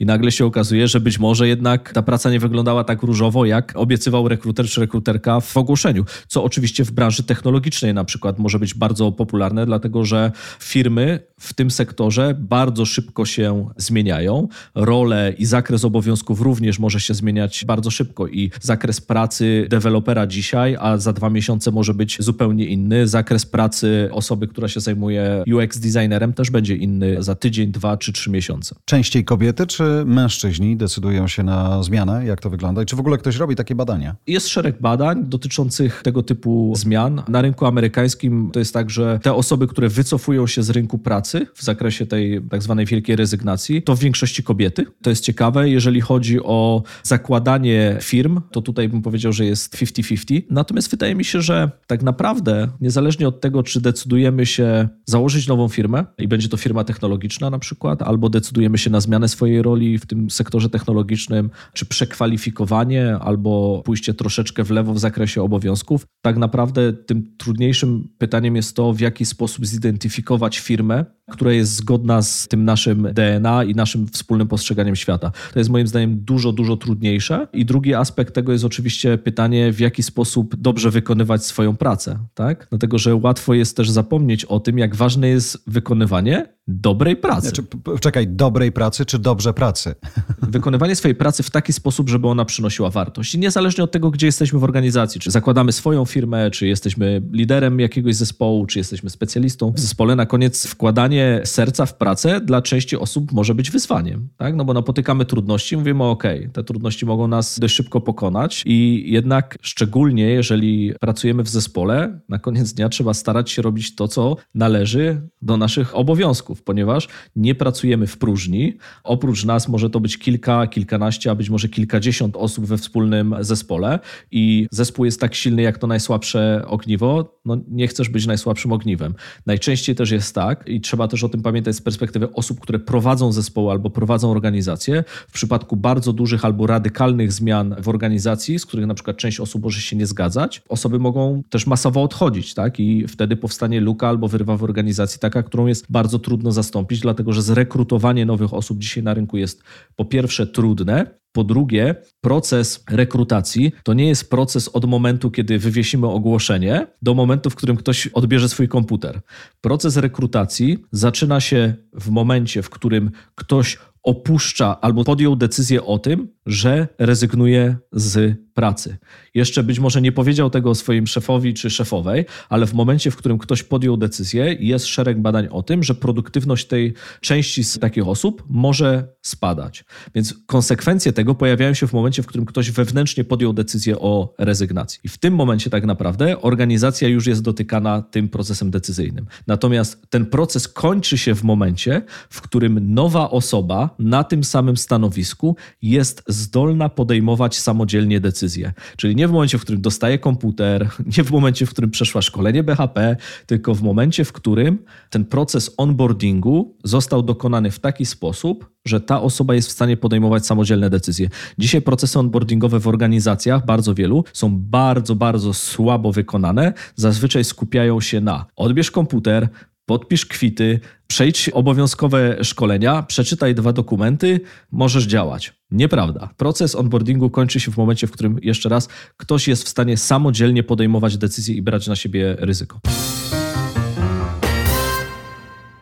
i 0.00 0.06
nagle 0.06 0.22
nagle 0.22 0.32
się 0.32 0.46
okazuje, 0.46 0.88
że 0.88 1.00
być 1.00 1.18
może 1.18 1.48
jednak 1.48 1.92
ta 1.92 2.02
praca 2.02 2.30
nie 2.30 2.40
wyglądała 2.40 2.84
tak 2.84 3.02
różowo, 3.02 3.44
jak 3.44 3.72
obiecywał 3.76 4.28
rekruter 4.28 4.66
czy 4.66 4.80
rekruterka 4.80 5.40
w 5.40 5.56
ogłoszeniu. 5.56 6.04
Co 6.28 6.44
oczywiście 6.44 6.84
w 6.84 6.90
branży 6.90 7.22
technologicznej 7.22 7.94
na 7.94 8.04
przykład 8.04 8.38
może 8.38 8.58
być 8.58 8.74
bardzo 8.74 9.12
popularne, 9.12 9.66
dlatego 9.66 10.04
że 10.04 10.32
firmy 10.60 11.20
w 11.40 11.54
tym 11.54 11.70
sektorze 11.70 12.34
bardzo 12.38 12.84
szybko 12.84 13.24
się 13.24 13.68
zmieniają. 13.76 14.48
Role 14.74 15.34
i 15.38 15.44
zakres 15.44 15.84
obowiązków 15.84 16.40
również 16.40 16.78
może 16.78 17.00
się 17.00 17.14
zmieniać 17.14 17.64
bardzo 17.64 17.90
szybko 17.90 18.28
i 18.28 18.50
zakres 18.60 19.00
pracy 19.00 19.66
dewelopera 19.70 20.26
dzisiaj, 20.26 20.76
a 20.80 20.98
za 20.98 21.12
dwa 21.12 21.30
miesiące 21.30 21.70
może 21.70 21.94
być 21.94 22.16
zupełnie 22.20 22.66
inny. 22.66 23.06
Zakres 23.06 23.46
pracy 23.46 24.08
osoby, 24.12 24.48
która 24.48 24.68
się 24.68 24.80
zajmuje 24.80 25.44
UX 25.46 25.78
designerem 25.78 26.32
też 26.32 26.50
będzie 26.50 26.76
inny 26.76 27.22
za 27.22 27.34
tydzień, 27.34 27.72
dwa 27.72 27.96
czy 27.96 28.12
trzy 28.12 28.30
miesiące. 28.30 28.74
Częściej 28.84 29.21
kobiety 29.24 29.66
czy 29.66 29.82
mężczyźni 30.06 30.76
decydują 30.76 31.28
się 31.28 31.42
na 31.42 31.82
zmianę? 31.82 32.26
Jak 32.26 32.40
to 32.40 32.50
wygląda? 32.50 32.82
I 32.82 32.86
czy 32.86 32.96
w 32.96 33.00
ogóle 33.00 33.18
ktoś 33.18 33.36
robi 33.36 33.56
takie 33.56 33.74
badania? 33.74 34.16
Jest 34.26 34.48
szereg 34.48 34.80
badań 34.80 35.24
dotyczących 35.26 36.00
tego 36.04 36.22
typu 36.22 36.72
zmian. 36.76 37.22
Na 37.28 37.42
rynku 37.42 37.66
amerykańskim 37.66 38.50
to 38.52 38.58
jest 38.58 38.74
tak, 38.74 38.90
że 38.90 39.20
te 39.22 39.34
osoby, 39.34 39.66
które 39.66 39.88
wycofują 39.88 40.46
się 40.46 40.62
z 40.62 40.70
rynku 40.70 40.98
pracy 40.98 41.46
w 41.54 41.62
zakresie 41.62 42.06
tej 42.06 42.42
tak 42.50 42.62
zwanej 42.62 42.86
wielkiej 42.86 43.16
rezygnacji, 43.16 43.82
to 43.82 43.96
w 43.96 43.98
większości 43.98 44.42
kobiety. 44.42 44.86
To 45.02 45.10
jest 45.10 45.24
ciekawe. 45.24 45.68
Jeżeli 45.68 46.00
chodzi 46.00 46.40
o 46.42 46.82
zakładanie 47.02 47.96
firm, 48.00 48.40
to 48.50 48.62
tutaj 48.62 48.88
bym 48.88 49.02
powiedział, 49.02 49.32
że 49.32 49.44
jest 49.44 49.76
50-50. 49.76 50.42
Natomiast 50.50 50.90
wydaje 50.90 51.14
mi 51.14 51.24
się, 51.24 51.42
że 51.42 51.70
tak 51.86 52.02
naprawdę, 52.02 52.68
niezależnie 52.80 53.28
od 53.28 53.40
tego, 53.40 53.62
czy 53.62 53.80
decydujemy 53.80 54.46
się 54.46 54.88
założyć 55.06 55.48
nową 55.48 55.68
firmę 55.68 56.04
i 56.18 56.28
będzie 56.28 56.48
to 56.48 56.56
firma 56.56 56.84
technologiczna 56.84 57.50
na 57.50 57.58
przykład, 57.58 58.02
albo 58.02 58.28
decydujemy 58.28 58.78
się 58.78 58.90
na 58.90 59.00
zmianę 59.00 59.11
swojej 59.28 59.62
roli 59.62 59.98
w 59.98 60.06
tym 60.06 60.30
sektorze 60.30 60.68
technologicznym, 60.68 61.50
czy 61.72 61.86
przekwalifikowanie 61.86 63.16
albo 63.16 63.82
pójście 63.84 64.14
troszeczkę 64.14 64.64
w 64.64 64.70
lewo 64.70 64.94
w 64.94 64.98
zakresie 64.98 65.42
obowiązków. 65.42 66.06
Tak 66.22 66.36
naprawdę 66.36 66.92
tym 66.92 67.36
trudniejszym 67.38 68.08
pytaniem 68.18 68.56
jest 68.56 68.76
to, 68.76 68.92
w 68.92 69.00
jaki 69.00 69.24
sposób 69.24 69.66
zidentyfikować 69.66 70.58
firmę, 70.58 71.04
która 71.30 71.52
jest 71.52 71.74
zgodna 71.74 72.22
z 72.22 72.48
tym 72.48 72.64
naszym 72.64 73.08
DNA 73.14 73.64
i 73.64 73.74
naszym 73.74 74.06
wspólnym 74.08 74.48
postrzeganiem 74.48 74.96
świata. 74.96 75.32
To 75.52 75.58
jest 75.60 75.70
moim 75.70 75.86
zdaniem 75.86 76.24
dużo, 76.24 76.52
dużo 76.52 76.76
trudniejsze. 76.76 77.48
I 77.52 77.64
drugi 77.64 77.94
aspekt 77.94 78.34
tego 78.34 78.52
jest 78.52 78.64
oczywiście 78.64 79.18
pytanie, 79.18 79.72
w 79.72 79.80
jaki 79.80 80.02
sposób 80.02 80.56
dobrze 80.56 80.90
wykonywać 80.90 81.46
swoją 81.46 81.76
pracę, 81.76 82.18
tak? 82.34 82.66
Dlatego, 82.70 82.98
że 82.98 83.14
łatwo 83.14 83.54
jest 83.54 83.76
też 83.76 83.90
zapomnieć 83.90 84.44
o 84.44 84.60
tym, 84.60 84.78
jak 84.78 84.96
ważne 84.96 85.28
jest 85.28 85.62
wykonywanie 85.66 86.46
dobrej 86.68 87.16
pracy. 87.16 87.48
Znaczy, 87.48 87.62
czekaj, 88.00 88.28
dobrej 88.28 88.72
pracy 88.72 89.06
czy 89.06 89.18
dobrze 89.18 89.54
pracy? 89.54 89.94
Wykonywanie 90.42 90.96
swojej 90.96 91.14
pracy 91.14 91.42
w 91.42 91.50
taki 91.50 91.72
sposób, 91.72 92.08
żeby 92.08 92.28
ona 92.28 92.44
przynosiła 92.44 92.90
wartość. 92.90 93.34
I 93.34 93.38
niezależnie 93.38 93.84
od 93.84 93.92
tego, 93.92 94.10
gdzie 94.10 94.26
jesteśmy 94.26 94.58
w 94.58 94.64
organizacji, 94.64 95.20
czy 95.20 95.30
zakładamy 95.30 95.72
swoją 95.72 96.04
firmę, 96.04 96.50
czy 96.50 96.66
jesteśmy 96.66 97.22
liderem 97.32 97.80
jakiegoś 97.80 98.16
zespołu, 98.16 98.66
czy 98.66 98.78
jesteśmy 98.78 99.10
specjalistą 99.10 99.72
w 99.72 99.80
zespole, 99.80 100.16
na 100.16 100.26
koniec 100.26 100.66
wkładanie 100.66 101.40
serca 101.44 101.86
w 101.86 101.96
pracę 101.96 102.40
dla 102.40 102.62
części 102.62 102.96
osób 102.96 103.32
może 103.32 103.54
być 103.54 103.70
wyzwaniem. 103.70 104.28
Tak? 104.36 104.56
No 104.56 104.64
bo 104.64 104.74
napotykamy 104.74 105.24
trudności, 105.24 105.76
mówimy, 105.76 106.04
ok, 106.04 106.24
te 106.52 106.64
trudności 106.64 107.06
mogą 107.06 107.28
nas 107.28 107.58
dość 107.58 107.74
szybko 107.74 108.00
pokonać 108.00 108.62
i 108.66 109.04
jednak 109.06 109.58
szczególnie, 109.62 110.24
jeżeli 110.24 110.92
pracujemy 111.00 111.42
w 111.42 111.48
zespole, 111.48 112.20
na 112.28 112.38
koniec 112.38 112.72
dnia 112.72 112.88
trzeba 112.88 113.14
starać 113.14 113.50
się 113.50 113.62
robić 113.62 113.94
to, 113.94 114.08
co 114.08 114.36
należy 114.54 115.28
do 115.42 115.56
naszych 115.56 115.96
obowiązków 115.96 116.51
ponieważ 116.60 117.08
nie 117.36 117.54
pracujemy 117.54 118.06
w 118.06 118.18
próżni. 118.18 118.76
Oprócz 119.04 119.44
nas 119.44 119.68
może 119.68 119.90
to 119.90 120.00
być 120.00 120.18
kilka, 120.18 120.66
kilkanaście, 120.66 121.30
a 121.30 121.34
być 121.34 121.50
może 121.50 121.68
kilkadziesiąt 121.68 122.36
osób 122.36 122.66
we 122.66 122.78
wspólnym 122.78 123.36
zespole 123.40 123.98
i 124.30 124.66
zespół 124.70 125.04
jest 125.04 125.20
tak 125.20 125.34
silny 125.34 125.62
jak 125.62 125.78
to 125.78 125.86
najsłabsze 125.86 126.62
ogniwo. 126.66 127.38
No, 127.44 127.56
nie 127.68 127.88
chcesz 127.88 128.08
być 128.08 128.26
najsłabszym 128.26 128.72
ogniwem. 128.72 129.14
Najczęściej 129.46 129.94
też 129.94 130.10
jest 130.10 130.34
tak 130.34 130.68
i 130.68 130.80
trzeba 130.80 131.08
też 131.08 131.24
o 131.24 131.28
tym 131.28 131.42
pamiętać 131.42 131.76
z 131.76 131.80
perspektywy 131.80 132.32
osób, 132.32 132.60
które 132.60 132.78
prowadzą 132.78 133.32
zespoły 133.32 133.70
albo 133.70 133.90
prowadzą 133.90 134.30
organizacje. 134.30 135.04
W 135.28 135.32
przypadku 135.32 135.76
bardzo 135.76 136.12
dużych 136.12 136.44
albo 136.44 136.66
radykalnych 136.66 137.32
zmian 137.32 137.74
w 137.78 137.88
organizacji, 137.88 138.58
z 138.58 138.66
których 138.66 138.86
na 138.86 138.94
przykład 138.94 139.16
część 139.16 139.40
osób 139.40 139.62
może 139.62 139.80
się 139.80 139.96
nie 139.96 140.06
zgadzać, 140.06 140.62
osoby 140.68 140.98
mogą 140.98 141.42
też 141.50 141.66
masowo 141.66 142.02
odchodzić, 142.02 142.54
tak? 142.54 142.80
I 142.80 143.08
wtedy 143.08 143.36
powstanie 143.36 143.80
luka 143.80 144.08
albo 144.08 144.28
wyrwa 144.28 144.56
w 144.56 144.64
organizacji 144.64 145.20
taka, 145.20 145.42
którą 145.42 145.66
jest 145.66 145.86
bardzo 145.90 146.18
trudno 146.18 146.41
zastąpić, 146.50 147.00
dlatego 147.00 147.32
że 147.32 147.42
zrekrutowanie 147.42 148.26
nowych 148.26 148.54
osób 148.54 148.78
dzisiaj 148.78 149.04
na 149.04 149.14
rynku 149.14 149.36
jest 149.36 149.62
po 149.96 150.04
pierwsze 150.04 150.46
trudne, 150.46 151.22
po 151.32 151.44
drugie, 151.44 151.94
proces 152.20 152.84
rekrutacji 152.90 153.72
to 153.84 153.94
nie 153.94 154.08
jest 154.08 154.30
proces 154.30 154.68
od 154.68 154.84
momentu, 154.84 155.30
kiedy 155.30 155.58
wywiesimy 155.58 156.06
ogłoszenie, 156.06 156.86
do 157.02 157.14
momentu, 157.14 157.50
w 157.50 157.54
którym 157.54 157.76
ktoś 157.76 158.06
odbierze 158.06 158.48
swój 158.48 158.68
komputer. 158.68 159.20
Proces 159.60 159.96
rekrutacji 159.96 160.78
zaczyna 160.92 161.40
się 161.40 161.74
w 161.92 162.10
momencie, 162.10 162.62
w 162.62 162.70
którym 162.70 163.10
ktoś 163.34 163.78
opuszcza 164.02 164.80
albo 164.80 165.04
podjął 165.04 165.36
decyzję 165.36 165.84
o 165.84 165.98
tym, 165.98 166.28
że 166.46 166.88
rezygnuje 166.98 167.76
z 167.92 168.38
pracy. 168.54 168.96
Jeszcze 169.34 169.62
być 169.62 169.78
może 169.78 170.02
nie 170.02 170.12
powiedział 170.12 170.50
tego 170.50 170.74
swoim 170.74 171.06
szefowi 171.06 171.54
czy 171.54 171.70
szefowej, 171.70 172.24
ale 172.48 172.66
w 172.66 172.74
momencie, 172.74 173.10
w 173.10 173.16
którym 173.16 173.38
ktoś 173.38 173.62
podjął 173.62 173.96
decyzję, 173.96 174.56
jest 174.60 174.86
szereg 174.86 175.20
badań 175.20 175.48
o 175.50 175.62
tym, 175.62 175.82
że 175.82 175.94
produktywność 175.94 176.66
tej 176.66 176.94
części 177.20 177.64
z 177.64 177.78
takich 177.78 178.08
osób 178.08 178.44
może 178.48 179.08
spadać. 179.22 179.84
Więc 180.14 180.34
konsekwencje 180.46 181.12
tego 181.12 181.34
pojawiają 181.34 181.74
się 181.74 181.86
w 181.86 181.92
momencie, 181.92 182.22
w 182.22 182.26
którym 182.26 182.46
ktoś 182.46 182.70
wewnętrznie 182.70 183.24
podjął 183.24 183.52
decyzję 183.52 183.98
o 183.98 184.34
rezygnacji. 184.38 185.00
I 185.04 185.08
w 185.08 185.18
tym 185.18 185.34
momencie 185.34 185.70
tak 185.70 185.84
naprawdę 185.84 186.42
organizacja 186.42 187.08
już 187.08 187.26
jest 187.26 187.42
dotykana 187.42 188.02
tym 188.02 188.28
procesem 188.28 188.70
decyzyjnym. 188.70 189.26
Natomiast 189.46 190.06
ten 190.10 190.26
proces 190.26 190.68
kończy 190.68 191.18
się 191.18 191.34
w 191.34 191.44
momencie, 191.44 192.02
w 192.30 192.40
którym 192.40 192.94
nowa 192.94 193.30
osoba 193.30 193.94
na 193.98 194.24
tym 194.24 194.44
samym 194.44 194.76
stanowisku 194.76 195.56
jest 195.82 196.22
zdolna 196.32 196.88
podejmować 196.88 197.58
samodzielnie 197.58 198.20
decyzje. 198.20 198.72
Czyli 198.96 199.16
nie 199.16 199.28
w 199.28 199.32
momencie, 199.32 199.58
w 199.58 199.60
którym 199.60 199.80
dostaje 199.80 200.18
komputer, 200.18 200.88
nie 201.16 201.24
w 201.24 201.30
momencie, 201.30 201.66
w 201.66 201.70
którym 201.70 201.90
przeszła 201.90 202.22
szkolenie 202.22 202.62
BHP, 202.62 203.16
tylko 203.46 203.74
w 203.74 203.82
momencie, 203.82 204.24
w 204.24 204.32
którym 204.32 204.78
ten 205.10 205.24
proces 205.24 205.74
onboardingu 205.76 206.76
został 206.84 207.22
dokonany 207.22 207.70
w 207.70 207.78
taki 207.78 208.06
sposób, 208.06 208.72
że 208.84 209.00
ta 209.00 209.22
osoba 209.22 209.54
jest 209.54 209.68
w 209.68 209.72
stanie 209.72 209.96
podejmować 209.96 210.46
samodzielne 210.46 210.90
decyzje. 210.90 211.28
Dzisiaj 211.58 211.82
procesy 211.82 212.18
onboardingowe 212.18 212.80
w 212.80 212.88
organizacjach, 212.88 213.66
bardzo 213.66 213.94
wielu, 213.94 214.24
są 214.32 214.58
bardzo, 214.58 215.14
bardzo 215.14 215.54
słabo 215.54 216.12
wykonane. 216.12 216.72
Zazwyczaj 216.96 217.44
skupiają 217.44 218.00
się 218.00 218.20
na 218.20 218.46
odbierz 218.56 218.90
komputer, 218.90 219.48
podpisz 219.86 220.26
kwity, 220.26 220.80
przejdź 221.06 221.48
obowiązkowe 221.48 222.44
szkolenia, 222.44 223.02
przeczytaj 223.02 223.54
dwa 223.54 223.72
dokumenty, 223.72 224.40
możesz 224.72 225.04
działać. 225.04 225.52
Nieprawda. 225.70 226.28
Proces 226.36 226.74
onboardingu 226.74 227.30
kończy 227.30 227.60
się 227.60 227.70
w 227.70 227.76
momencie, 227.76 228.06
w 228.06 228.10
którym 228.10 228.38
jeszcze 228.42 228.68
raz 228.68 228.88
ktoś 229.16 229.48
jest 229.48 229.64
w 229.64 229.68
stanie 229.68 229.96
samodzielnie 229.96 230.62
podejmować 230.62 231.18
decyzje 231.18 231.54
i 231.54 231.62
brać 231.62 231.86
na 231.86 231.96
siebie 231.96 232.36
ryzyko. 232.38 232.80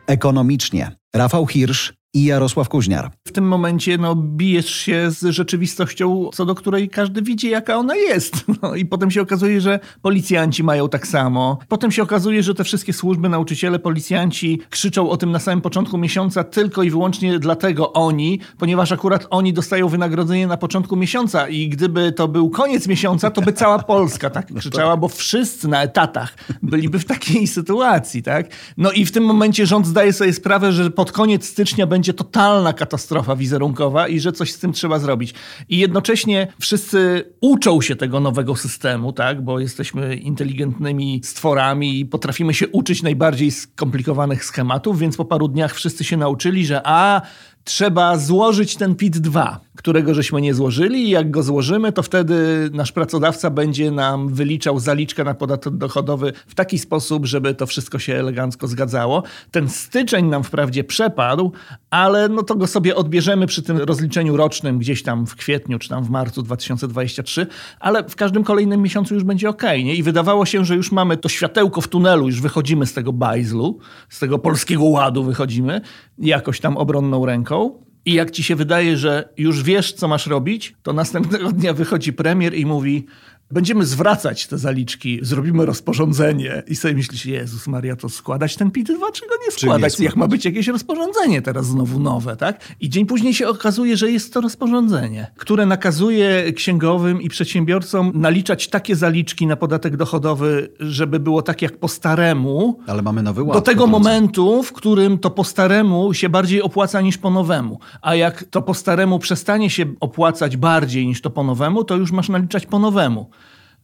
Ekonomicznie. 0.06 0.96
Rafał 1.14 1.46
Hirsch 1.46 1.99
i 2.14 2.24
Jarosław 2.24 2.68
Kuźniar. 2.68 3.10
W 3.28 3.32
tym 3.32 3.48
momencie 3.48 3.98
no, 3.98 4.16
bijesz 4.16 4.74
się 4.74 5.10
z 5.10 5.24
rzeczywistością, 5.24 6.30
co 6.32 6.46
do 6.46 6.54
której 6.54 6.88
każdy 6.88 7.22
widzi, 7.22 7.50
jaka 7.50 7.76
ona 7.76 7.96
jest. 7.96 8.34
No, 8.62 8.74
I 8.74 8.86
potem 8.86 9.10
się 9.10 9.22
okazuje, 9.22 9.60
że 9.60 9.80
policjanci 10.02 10.64
mają 10.64 10.88
tak 10.88 11.06
samo. 11.06 11.58
Potem 11.68 11.92
się 11.92 12.02
okazuje, 12.02 12.42
że 12.42 12.54
te 12.54 12.64
wszystkie 12.64 12.92
służby, 12.92 13.28
nauczyciele, 13.28 13.78
policjanci 13.78 14.60
krzyczą 14.70 15.10
o 15.10 15.16
tym 15.16 15.30
na 15.30 15.38
samym 15.38 15.60
początku 15.60 15.98
miesiąca 15.98 16.44
tylko 16.44 16.82
i 16.82 16.90
wyłącznie 16.90 17.38
dlatego 17.38 17.92
oni, 17.92 18.40
ponieważ 18.58 18.92
akurat 18.92 19.26
oni 19.30 19.52
dostają 19.52 19.88
wynagrodzenie 19.88 20.46
na 20.46 20.56
początku 20.56 20.96
miesiąca 20.96 21.48
i 21.48 21.68
gdyby 21.68 22.12
to 22.12 22.28
był 22.28 22.50
koniec 22.50 22.88
miesiąca, 22.88 23.30
to 23.30 23.42
by 23.42 23.52
cała 23.52 23.78
Polska 23.78 24.30
tak 24.30 24.54
krzyczała, 24.54 24.96
bo 24.96 25.08
wszyscy 25.08 25.68
na 25.68 25.82
etatach 25.82 26.34
byliby 26.62 26.98
w 26.98 27.04
takiej 27.04 27.46
sytuacji, 27.46 28.22
tak? 28.22 28.46
No 28.76 28.92
i 28.92 29.06
w 29.06 29.12
tym 29.12 29.24
momencie 29.24 29.66
rząd 29.66 29.86
zdaje 29.86 30.12
sobie 30.12 30.32
sprawę, 30.32 30.72
że 30.72 30.90
pod 30.90 31.12
koniec 31.12 31.46
stycznia 31.46 31.86
będzie 31.86 31.99
będzie 32.00 32.14
totalna 32.14 32.72
katastrofa 32.72 33.36
wizerunkowa 33.36 34.08
i 34.08 34.20
że 34.20 34.32
coś 34.32 34.52
z 34.52 34.58
tym 34.58 34.72
trzeba 34.72 34.98
zrobić. 34.98 35.34
I 35.68 35.78
jednocześnie 35.78 36.52
wszyscy 36.60 37.24
uczą 37.40 37.80
się 37.80 37.96
tego 37.96 38.20
nowego 38.20 38.56
systemu, 38.56 39.12
tak? 39.12 39.44
bo 39.44 39.60
jesteśmy 39.60 40.16
inteligentnymi 40.16 41.20
stworami 41.24 42.00
i 42.00 42.06
potrafimy 42.06 42.54
się 42.54 42.68
uczyć 42.68 43.02
najbardziej 43.02 43.50
skomplikowanych 43.50 44.44
schematów, 44.44 44.98
więc 44.98 45.16
po 45.16 45.24
paru 45.24 45.48
dniach 45.48 45.74
wszyscy 45.74 46.04
się 46.04 46.16
nauczyli, 46.16 46.66
że 46.66 46.80
a 46.84 47.22
trzeba 47.70 48.18
złożyć 48.18 48.76
ten 48.76 48.94
PIT-2, 48.94 49.56
którego 49.76 50.14
żeśmy 50.14 50.40
nie 50.40 50.54
złożyli 50.54 51.04
i 51.04 51.10
jak 51.10 51.30
go 51.30 51.42
złożymy, 51.42 51.92
to 51.92 52.02
wtedy 52.02 52.70
nasz 52.72 52.92
pracodawca 52.92 53.50
będzie 53.50 53.90
nam 53.90 54.28
wyliczał 54.28 54.78
zaliczkę 54.78 55.24
na 55.24 55.34
podatek 55.34 55.76
dochodowy 55.76 56.32
w 56.46 56.54
taki 56.54 56.78
sposób, 56.78 57.26
żeby 57.26 57.54
to 57.54 57.66
wszystko 57.66 57.98
się 57.98 58.14
elegancko 58.14 58.68
zgadzało. 58.68 59.22
Ten 59.50 59.68
styczeń 59.68 60.26
nam 60.26 60.44
wprawdzie 60.44 60.84
przepadł, 60.84 61.52
ale 61.90 62.28
no 62.28 62.42
to 62.42 62.54
go 62.54 62.66
sobie 62.66 62.96
odbierzemy 62.96 63.46
przy 63.46 63.62
tym 63.62 63.78
rozliczeniu 63.78 64.36
rocznym 64.36 64.78
gdzieś 64.78 65.02
tam 65.02 65.26
w 65.26 65.36
kwietniu 65.36 65.78
czy 65.78 65.88
tam 65.88 66.04
w 66.04 66.10
marcu 66.10 66.42
2023, 66.42 67.46
ale 67.80 68.04
w 68.08 68.16
każdym 68.16 68.44
kolejnym 68.44 68.82
miesiącu 68.82 69.14
już 69.14 69.24
będzie 69.24 69.48
ok. 69.48 69.62
Nie? 69.62 69.94
I 69.94 70.02
wydawało 70.02 70.46
się, 70.46 70.64
że 70.64 70.76
już 70.76 70.92
mamy 70.92 71.16
to 71.16 71.28
światełko 71.28 71.80
w 71.80 71.88
tunelu, 71.88 72.26
już 72.26 72.40
wychodzimy 72.40 72.86
z 72.86 72.92
tego 72.92 73.12
bajzlu, 73.12 73.78
z 74.08 74.18
tego 74.18 74.38
polskiego 74.38 74.84
ładu 74.84 75.24
wychodzimy, 75.24 75.80
jakoś 76.18 76.60
tam 76.60 76.76
obronną 76.76 77.26
ręką. 77.26 77.59
I 78.04 78.14
jak 78.14 78.30
ci 78.30 78.42
się 78.42 78.56
wydaje, 78.56 78.96
że 78.96 79.28
już 79.36 79.62
wiesz, 79.62 79.92
co 79.92 80.08
masz 80.08 80.26
robić, 80.26 80.74
to 80.82 80.92
następnego 80.92 81.52
dnia 81.52 81.74
wychodzi 81.74 82.12
premier 82.12 82.54
i 82.54 82.66
mówi: 82.66 83.06
Będziemy 83.52 83.86
zwracać 83.86 84.46
te 84.46 84.58
zaliczki, 84.58 85.18
zrobimy 85.22 85.66
rozporządzenie. 85.66 86.62
I 86.66 86.76
sobie 86.76 86.94
myślisz, 86.94 87.26
Jezus 87.26 87.66
Maria, 87.66 87.96
to 87.96 88.08
składać 88.08 88.56
ten 88.56 88.70
PIT-2, 88.70 89.12
czy 89.12 89.26
go 89.26 89.34
nie 89.46 89.52
składać? 89.52 90.00
Jak 90.00 90.16
ma 90.16 90.28
być 90.28 90.44
jakieś 90.44 90.68
rozporządzenie 90.68 91.42
teraz 91.42 91.66
znowu 91.66 92.00
nowe, 92.00 92.36
tak? 92.36 92.74
I 92.80 92.88
dzień 92.90 93.06
później 93.06 93.34
się 93.34 93.48
okazuje, 93.48 93.96
że 93.96 94.10
jest 94.10 94.32
to 94.34 94.40
rozporządzenie, 94.40 95.30
które 95.36 95.66
nakazuje 95.66 96.52
księgowym 96.52 97.22
i 97.22 97.28
przedsiębiorcom 97.28 98.12
naliczać 98.14 98.68
takie 98.68 98.96
zaliczki 98.96 99.46
na 99.46 99.56
podatek 99.56 99.96
dochodowy, 99.96 100.68
żeby 100.80 101.20
było 101.20 101.42
tak 101.42 101.62
jak 101.62 101.78
po 101.78 101.88
staremu, 101.88 102.78
Ale 102.86 103.02
mamy 103.02 103.22
nowy 103.22 103.42
ład. 103.42 103.56
do 103.56 103.60
tego 103.60 103.86
momentu, 103.86 104.62
w 104.62 104.72
którym 104.72 105.18
to 105.18 105.30
po 105.30 105.44
staremu 105.44 106.14
się 106.14 106.28
bardziej 106.28 106.62
opłaca 106.62 107.00
niż 107.00 107.18
po 107.18 107.30
nowemu. 107.30 107.78
A 108.02 108.14
jak 108.14 108.44
to 108.44 108.62
po 108.62 108.74
staremu 108.74 109.18
przestanie 109.18 109.70
się 109.70 109.84
opłacać 110.00 110.56
bardziej 110.56 111.06
niż 111.06 111.20
to 111.20 111.30
po 111.30 111.44
nowemu, 111.44 111.84
to 111.84 111.96
już 111.96 112.12
masz 112.12 112.28
naliczać 112.28 112.66
po 112.66 112.78
nowemu. 112.78 113.30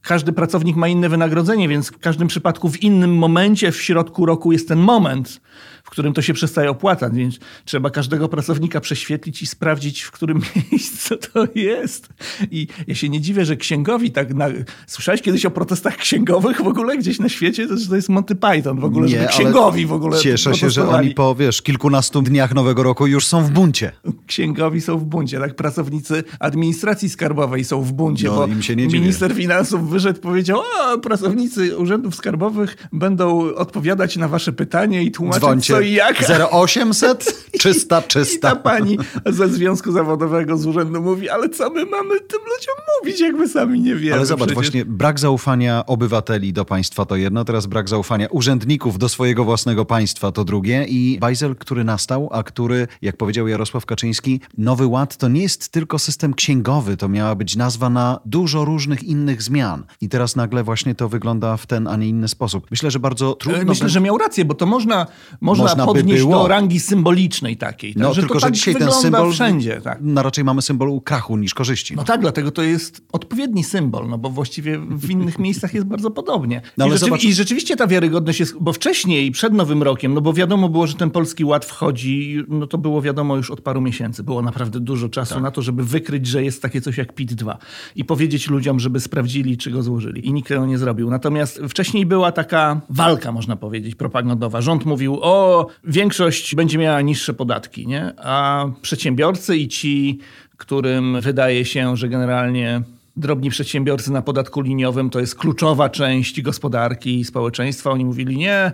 Każdy 0.07 0.33
pracownik 0.33 0.77
ma 0.77 0.89
inne 0.89 1.09
wynagrodzenie, 1.09 1.69
więc 1.69 1.89
w 1.89 1.99
każdym 1.99 2.29
przypadku 2.29 2.69
w 2.69 2.83
innym 2.83 3.19
momencie 3.19 3.73
w 3.73 3.83
środku 3.83 4.27
roku 4.27 4.53
jest 4.53 4.69
ten 4.69 4.79
moment, 4.79 5.41
w 5.87 5.91
którym 5.91 6.13
to 6.13 6.23
się 6.23 6.35
przestaje 6.35 6.71
opłacać, 6.71 7.13
więc 7.15 7.39
trzeba 7.65 7.91
każdego 7.91 8.29
pracownika 8.29 8.81
prześwietlić 8.81 9.43
i 9.43 9.47
sprawdzić, 9.47 10.03
w 10.03 10.11
którym 10.11 10.41
miejscu 10.73 11.17
to 11.17 11.49
jest. 11.55 12.09
I 12.51 12.67
ja 12.87 12.95
się 12.95 13.09
nie 13.09 13.21
dziwię, 13.21 13.45
że 13.45 13.57
księgowi 13.57 14.11
tak... 14.11 14.35
Na... 14.35 14.47
Słyszałeś 14.87 15.23
kiedyś 15.23 15.47
o 15.47 15.51
protestach 15.51 15.97
księgowych 15.97 16.63
w 16.63 16.67
ogóle 16.67 16.97
gdzieś 16.99 17.19
na 17.19 17.29
świecie? 17.29 17.69
To, 17.69 17.77
że 17.77 17.89
to 17.89 17.97
jest 17.97 18.09
Monty 18.09 18.35
Python 18.35 18.81
w 18.81 18.85
ogóle, 18.85 19.09
żeby 19.09 19.21
ale 19.21 19.29
księgowi 19.29 19.87
w 19.87 19.93
ogóle 19.93 20.19
Cieszę 20.19 20.55
się, 20.55 20.71
że 20.71 20.89
oni 20.89 21.11
po, 21.15 21.35
wiesz, 21.35 21.63
kilkunastu 21.63 22.23
dniach 22.23 22.55
nowego 22.55 22.83
roku 22.83 23.07
już 23.07 23.27
są 23.27 23.45
w 23.45 23.51
buncie. 23.51 23.93
księgowi 24.27 24.81
są 24.81 24.99
w 24.99 25.05
buncie, 25.05 25.39
tak? 25.39 25.55
Pracownicy 25.57 26.25
administracji 26.41 27.09
skarbowej 27.09 27.65
są 27.65 27.83
w 27.83 27.93
buncie, 27.93 28.27
No, 28.29 28.35
bo 28.37 28.47
im 28.47 28.63
się 28.63 28.77
nie 28.77 28.89
dziwię. 28.89 29.01
minister 29.01 29.35
finansów 29.35 29.91
wyszedł, 29.91 30.21
powiedział, 30.21 30.61
a 30.85 30.99
pracownicy 30.99 31.77
urzędów 31.77 32.15
skarbowych 32.15 32.77
będą 32.93 33.55
odpowiadać 33.55 34.17
na 34.17 34.29
wasze 34.29 34.53
pytanie 34.53 35.03
i 35.03 35.11
tłumaczyć 35.11 35.41
Dzwońcie. 35.43 35.75
Co 35.77 35.81
i 35.81 35.93
jak. 35.93 36.17
0800 36.53 37.47
czysta, 37.61 37.99
I 37.99 38.03
ta 38.03 38.09
czysta. 38.09 38.57
pani 38.57 38.99
ze 39.27 39.49
Związku 39.49 39.93
Zawodowego 39.93 40.57
z 40.57 40.67
urzędu 40.67 41.03
mówi, 41.03 41.29
ale 41.31 41.49
co 41.49 41.71
my 41.71 41.85
mamy 41.85 42.21
tym 42.21 42.41
ludziom 42.41 42.75
mówić, 43.01 43.21
jak 43.21 43.35
my 43.35 43.49
sami 43.49 43.81
nie 43.81 43.95
wiemy. 43.95 44.17
Ale 44.17 44.27
zobacz, 44.27 44.49
przecież. 44.49 44.55
właśnie 44.55 44.85
brak 44.85 45.21
zaufania 45.21 45.87
obywateli 45.87 46.53
do 46.53 46.65
państwa 46.65 47.05
to 47.05 47.17
jedno, 47.17 47.45
teraz 47.45 47.67
brak 47.67 47.89
zaufania 47.89 48.27
urzędników 48.31 48.99
do 48.99 49.09
swojego 49.09 49.45
własnego 49.45 49.85
państwa 49.85 50.33
to 50.33 50.45
drugie 50.45 50.85
i 50.89 51.19
bajzel, 51.21 51.57
który 51.57 51.85
nastał, 51.85 52.29
a 52.33 52.43
który, 52.43 52.89
jak 53.03 53.17
powiedział 53.17 53.49
Jarosław 53.49 53.87
Kaczyński, 53.87 54.41
Nowy 54.59 54.87
Ład 54.87 55.17
to 55.17 55.29
nie 55.29 55.43
jest 55.43 55.69
tylko 55.69 55.99
system 55.99 56.35
księgowy, 56.35 56.97
to 56.97 57.09
miała 57.09 57.35
być 57.35 57.57
nazwa 57.57 57.91
na 57.91 58.21
dużo 58.25 58.65
różnych 58.65 59.03
innych 59.05 59.43
zmian. 59.43 59.85
I 60.01 60.09
teraz 60.09 60.37
nagle 60.37 60.63
właśnie 60.65 60.95
to 60.95 61.09
wygląda 61.09 61.57
w 61.57 61.67
ten, 61.67 61.89
a 61.89 61.97
nie 61.97 62.09
inny 62.09 62.29
sposób. 62.29 62.67
Myślę, 62.71 62.91
że 62.91 62.99
bardzo 62.99 63.35
trudno... 63.35 63.61
E, 63.61 63.65
Myślę, 63.65 63.85
będzie- 63.85 63.93
że 63.95 64.01
miał 64.01 64.19
rację, 64.19 64.45
bo 64.45 64.55
to 64.55 64.67
można, 64.67 65.07
można, 65.41 65.65
Można 65.71 65.87
by 65.87 65.93
podnieść 65.93 66.23
było. 66.23 66.43
do 66.43 66.49
rangi 66.49 66.81
symbolicznej 66.81 67.57
takiej. 67.57 67.95
Tak? 67.95 68.03
No, 68.03 68.15
że 68.15 68.21
tylko, 68.21 68.35
to 68.35 68.41
że 68.41 68.47
tak 68.47 68.55
dzisiaj 68.55 68.75
ten 68.75 68.93
symbol... 68.93 69.33
wszędzie. 69.33 69.81
Tak. 69.85 69.99
No, 70.01 70.23
raczej 70.23 70.45
mamy 70.45 70.63
symbol 70.63 71.01
krachu 71.05 71.37
niż 71.37 71.55
korzyści. 71.55 71.97
No 71.97 72.05
tak, 72.05 72.21
dlatego 72.21 72.51
to 72.51 72.63
jest 72.63 73.01
odpowiedni 73.13 73.65
symbol, 73.65 74.09
no 74.09 74.19
bo 74.19 74.31
właściwie 74.31 74.79
w 74.79 75.11
innych 75.11 75.39
miejscach 75.39 75.75
jest 75.75 75.87
bardzo 75.87 76.11
podobnie. 76.11 76.63
No 76.77 76.87
I, 76.87 76.91
rzeczywi- 76.91 76.99
zobacz- 77.11 77.25
I 77.25 77.35
rzeczywiście 77.35 77.77
ta 77.77 77.87
wiarygodność 77.87 78.41
jest, 78.41 78.55
bo 78.61 78.73
wcześniej, 78.73 79.31
przed 79.31 79.53
Nowym 79.53 79.83
Rokiem, 79.83 80.15
no 80.15 80.21
bo 80.21 80.33
wiadomo 80.33 80.69
było, 80.69 80.87
że 80.87 80.95
ten 80.95 81.11
Polski 81.11 81.45
Ład 81.45 81.65
wchodzi, 81.65 82.45
no 82.49 82.67
to 82.67 82.79
było 82.79 83.03
wiadomo 83.03 83.37
już 83.37 83.51
od 83.51 83.61
paru 83.61 83.81
miesięcy. 83.81 84.23
Było 84.23 84.43
naprawdę 84.43 84.81
dużo 84.81 85.09
czasu 85.09 85.35
Tak. 85.35 85.43
na 85.43 85.51
to, 85.51 85.63
żeby 85.63 85.85
wykryć, 85.85 86.27
że 86.27 86.45
jest 86.45 86.63
takie 86.63 86.81
coś 86.81 86.99
jak 86.99 87.15
PIT-2 87.15 87.57
i 87.97 88.05
powiedzieć 88.05 88.49
ludziom, 88.51 88.81
żeby 88.81 89.01
sprawdzili, 89.01 89.57
czy 89.57 89.71
go 89.71 89.83
złożyli. 89.83 90.27
I 90.27 90.33
nikt 90.33 90.49
tego 90.49 90.67
nie 90.67 90.79
zrobił. 90.79 91.11
Natomiast 91.11 91.61
wcześniej 91.69 92.07
była 92.07 92.33
taka 92.33 92.81
walka, 92.91 93.33
można 93.33 93.57
powiedzieć, 93.57 93.95
propagandowa. 93.95 94.61
Rząd 94.61 94.87
mówił, 94.87 95.19
o, 95.23 95.56
większość 95.85 96.55
będzie 96.55 96.79
miała 96.79 97.01
niższe 97.01 97.35
podatki, 97.35 97.87
nie? 97.87 98.13
A 98.17 98.67
przedsiębiorcy 98.83 99.57
i 99.57 99.69
ci, 99.69 100.19
którym 100.57 101.21
wydaje 101.21 101.65
się, 101.65 101.97
że 101.97 102.09
generalnie 102.09 102.83
drobni 103.17 103.51
przedsiębiorcy 103.51 104.13
na 104.13 104.23
podatku 104.23 104.61
liniowym 104.61 105.11
to 105.11 105.21
jest 105.21 105.35
kluczowa 105.35 105.89
część 105.89 106.43
gospodarki 106.43 107.21
i 107.21 107.25
społeczeństwa. 107.25 107.91
Oni 107.91 108.05
mówili, 108.05 108.37
nie, 108.37 108.73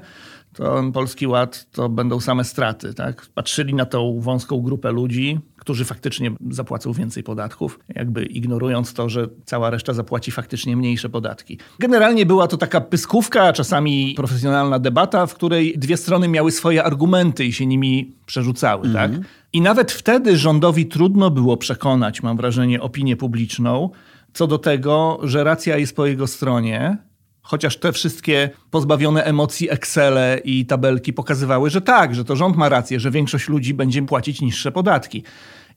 to 0.54 0.82
Polski 0.92 1.26
Ład 1.26 1.66
to 1.72 1.88
będą 1.88 2.20
same 2.20 2.44
straty. 2.44 2.94
Tak? 2.94 3.26
Patrzyli 3.34 3.74
na 3.74 3.84
tą 3.84 4.20
wąską 4.20 4.60
grupę 4.60 4.92
ludzi, 4.92 5.40
którzy 5.56 5.84
faktycznie 5.84 6.32
zapłacą 6.50 6.92
więcej 6.92 7.22
podatków, 7.22 7.78
jakby 7.88 8.24
ignorując 8.24 8.94
to, 8.94 9.08
że 9.08 9.28
cała 9.44 9.70
reszta 9.70 9.92
zapłaci 9.92 10.30
faktycznie 10.30 10.76
mniejsze 10.76 11.08
podatki. 11.08 11.58
Generalnie 11.78 12.26
była 12.26 12.48
to 12.48 12.56
taka 12.56 12.80
pyskówka, 12.80 13.52
czasami 13.52 14.14
profesjonalna 14.16 14.78
debata, 14.78 15.26
w 15.26 15.34
której 15.34 15.78
dwie 15.78 15.96
strony 15.96 16.28
miały 16.28 16.52
swoje 16.52 16.84
argumenty 16.84 17.44
i 17.44 17.52
się 17.52 17.66
nimi 17.66 18.12
przerzucały. 18.26 18.92
Tak? 18.92 19.10
I 19.52 19.60
nawet 19.60 19.92
wtedy 19.92 20.36
rządowi 20.36 20.86
trudno 20.86 21.30
było 21.30 21.56
przekonać, 21.56 22.22
mam 22.22 22.36
wrażenie, 22.36 22.80
opinię 22.80 23.16
publiczną 23.16 23.90
co 24.32 24.46
do 24.46 24.58
tego, 24.58 25.18
że 25.22 25.44
racja 25.44 25.76
jest 25.76 25.96
po 25.96 26.06
jego 26.06 26.26
stronie, 26.26 26.96
Chociaż 27.42 27.76
te 27.76 27.92
wszystkie 27.92 28.50
pozbawione 28.70 29.24
emocji 29.24 29.70
Excele 29.70 30.40
i 30.44 30.66
tabelki 30.66 31.12
pokazywały, 31.12 31.70
że 31.70 31.80
tak, 31.80 32.14
że 32.14 32.24
to 32.24 32.36
rząd 32.36 32.56
ma 32.56 32.68
rację, 32.68 33.00
że 33.00 33.10
większość 33.10 33.48
ludzi 33.48 33.74
będzie 33.74 34.02
płacić 34.02 34.40
niższe 34.40 34.72
podatki. 34.72 35.22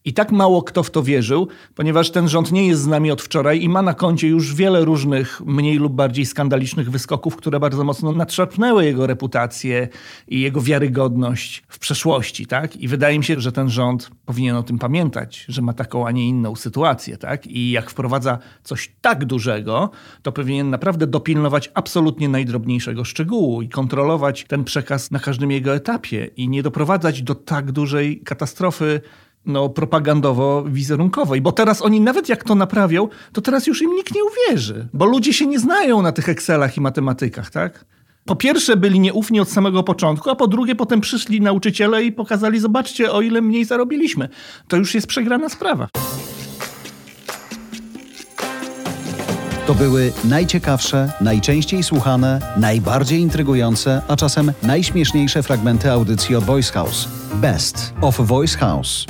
I 0.06 0.14
tak 0.14 0.32
mało 0.32 0.64
kto 0.64 0.84
w 0.84 0.92
to 0.92 1.04
wierzył, 1.04 1.48
ponieważ 1.76 2.12
ten 2.12 2.30
rząd 2.30 2.52
nie 2.52 2.68
jest 2.68 2.82
z 2.82 2.88
nami 2.88 3.12
od 3.12 3.22
wczoraj 3.22 3.62
i 3.62 3.70
ma 3.70 3.82
na 3.82 3.94
koncie 3.94 4.28
już 4.28 4.56
wiele 4.56 4.86
różnych 4.86 5.42
mniej 5.46 5.78
lub 5.78 5.94
bardziej 5.94 6.26
skandalicznych 6.26 6.92
wyskoków, 6.92 7.36
które 7.36 7.60
bardzo 7.60 7.84
mocno 7.84 8.12
nadszarpnęły 8.12 8.86
jego 8.86 9.08
reputację 9.08 9.88
i 10.28 10.42
jego 10.42 10.62
wiarygodność 10.62 11.64
w 11.68 11.80
przeszłości. 11.80 12.46
Tak? 12.46 12.78
I 12.78 12.88
wydaje 12.88 13.18
mi 13.20 13.26
się, 13.26 13.40
że 13.40 13.52
ten 13.52 13.70
rząd 13.70 14.10
powinien 14.26 14.56
o 14.56 14.64
tym 14.64 14.80
pamiętać, 14.80 15.46
że 15.50 15.62
ma 15.62 15.74
taką, 15.74 16.08
a 16.08 16.12
nie 16.12 16.28
inną 16.28 16.56
sytuację. 16.56 17.18
Tak? 17.18 17.48
I 17.48 17.72
jak 17.72 17.90
wprowadza 17.90 18.38
coś 18.64 18.92
tak 19.02 19.26
dużego, 19.26 19.90
to 20.22 20.32
powinien 20.32 20.70
naprawdę 20.70 21.08
dopilnować 21.08 21.72
absolutnie 21.74 22.30
najdrobniejszego 22.30 23.04
szczegółu 23.04 23.62
i 23.62 23.70
kontrolować 23.70 24.46
ten 24.48 24.64
przekaz 24.64 25.12
na 25.12 25.20
każdym 25.20 25.52
jego 25.52 25.76
etapie 25.76 26.30
i 26.38 26.50
nie 26.50 26.64
doprowadzać 26.64 27.22
do 27.22 27.36
tak 27.36 27.72
dużej 27.72 28.20
katastrofy 28.20 29.02
no, 29.46 29.70
propagandowo-wizerunkowej. 29.70 31.42
Bo 31.42 31.52
teraz 31.52 31.82
oni 31.82 32.02
nawet 32.02 32.30
jak 32.30 32.44
to 32.44 32.56
naprawią, 32.56 33.08
to 33.34 33.42
teraz 33.42 33.68
już 33.68 33.82
im 33.82 33.96
nikt 33.96 34.16
nie 34.16 34.22
uwierzy. 34.24 34.88
Bo 34.94 35.06
ludzie 35.06 35.34
się 35.34 35.46
nie 35.46 35.60
znają 35.60 36.02
na 36.02 36.12
tych 36.12 36.30
Excelach 36.30 36.78
i 36.78 36.82
matematykach, 36.82 37.50
tak? 37.52 37.86
Po 38.26 38.36
pierwsze 38.36 38.78
byli 38.78 39.00
nieufni 39.00 39.40
od 39.40 39.50
samego 39.50 39.84
początku, 39.84 40.30
a 40.30 40.36
po 40.36 40.48
drugie 40.48 40.76
potem 40.76 41.02
przyszli 41.02 41.42
nauczyciele 41.42 42.04
i 42.04 42.12
pokazali, 42.12 42.60
zobaczcie, 42.60 43.12
o 43.12 43.22
ile 43.22 43.42
mniej 43.42 43.66
zarobiliśmy. 43.66 44.30
To 44.68 44.78
już 44.78 44.96
jest 44.96 45.08
przegrana 45.08 45.50
sprawa. 45.50 45.88
To 49.68 49.76
były 49.76 50.12
najciekawsze, 50.24 51.12
najczęściej 51.22 51.84
słuchane, 51.84 52.42
najbardziej 52.58 53.20
intrygujące, 53.20 54.02
a 54.08 54.16
czasem 54.16 54.52
najśmieszniejsze 54.64 55.44
fragmenty 55.44 55.92
audycji 55.92 56.36
od 56.36 56.44
Voice 56.44 56.74
House. 56.74 57.08
Best 57.34 57.94
of 58.02 58.18
Voice 58.20 58.58
House. 58.58 59.06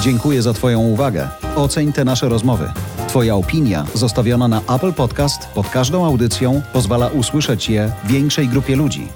Dziękuję 0.00 0.42
za 0.42 0.52
Twoją 0.52 0.80
uwagę. 0.80 1.28
Oceń 1.56 1.92
te 1.92 2.04
nasze 2.04 2.28
rozmowy. 2.28 2.72
Twoja 3.08 3.34
opinia 3.34 3.86
zostawiona 3.94 4.48
na 4.48 4.60
Apple 4.74 4.92
Podcast 4.92 5.48
pod 5.54 5.68
każdą 5.68 6.06
audycją 6.06 6.62
pozwala 6.72 7.06
usłyszeć 7.06 7.70
je 7.70 7.92
większej 8.04 8.48
grupie 8.48 8.76
ludzi. 8.76 9.08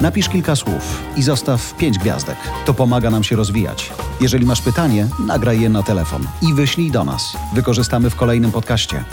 Napisz 0.00 0.28
kilka 0.28 0.56
słów 0.56 1.02
i 1.16 1.22
zostaw 1.22 1.76
pięć 1.76 1.98
gwiazdek. 1.98 2.36
To 2.66 2.74
pomaga 2.74 3.10
nam 3.10 3.24
się 3.24 3.36
rozwijać. 3.36 3.92
Jeżeli 4.20 4.46
masz 4.46 4.62
pytanie, 4.62 5.08
nagraj 5.26 5.60
je 5.60 5.68
na 5.68 5.82
telefon 5.82 6.26
i 6.42 6.54
wyślij 6.54 6.90
do 6.90 7.04
nas. 7.04 7.36
Wykorzystamy 7.54 8.10
w 8.10 8.16
kolejnym 8.16 8.52
podcaście. 8.52 9.04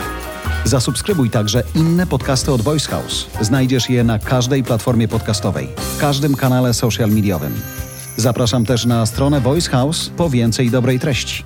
Zasubskrybuj 0.64 1.30
także 1.30 1.62
inne 1.74 2.06
podcasty 2.06 2.52
od 2.52 2.60
Voice 2.60 2.90
House. 2.90 3.26
Znajdziesz 3.40 3.90
je 3.90 4.04
na 4.04 4.18
każdej 4.18 4.64
platformie 4.64 5.08
podcastowej, 5.08 5.68
w 5.76 5.98
każdym 5.98 6.34
kanale 6.34 6.74
social 6.74 7.10
mediowym. 7.10 7.52
Zapraszam 8.16 8.66
też 8.66 8.84
na 8.84 9.06
stronę 9.06 9.40
Voice 9.40 9.70
House 9.70 10.10
po 10.16 10.30
więcej 10.30 10.70
dobrej 10.70 11.00
treści. 11.00 11.44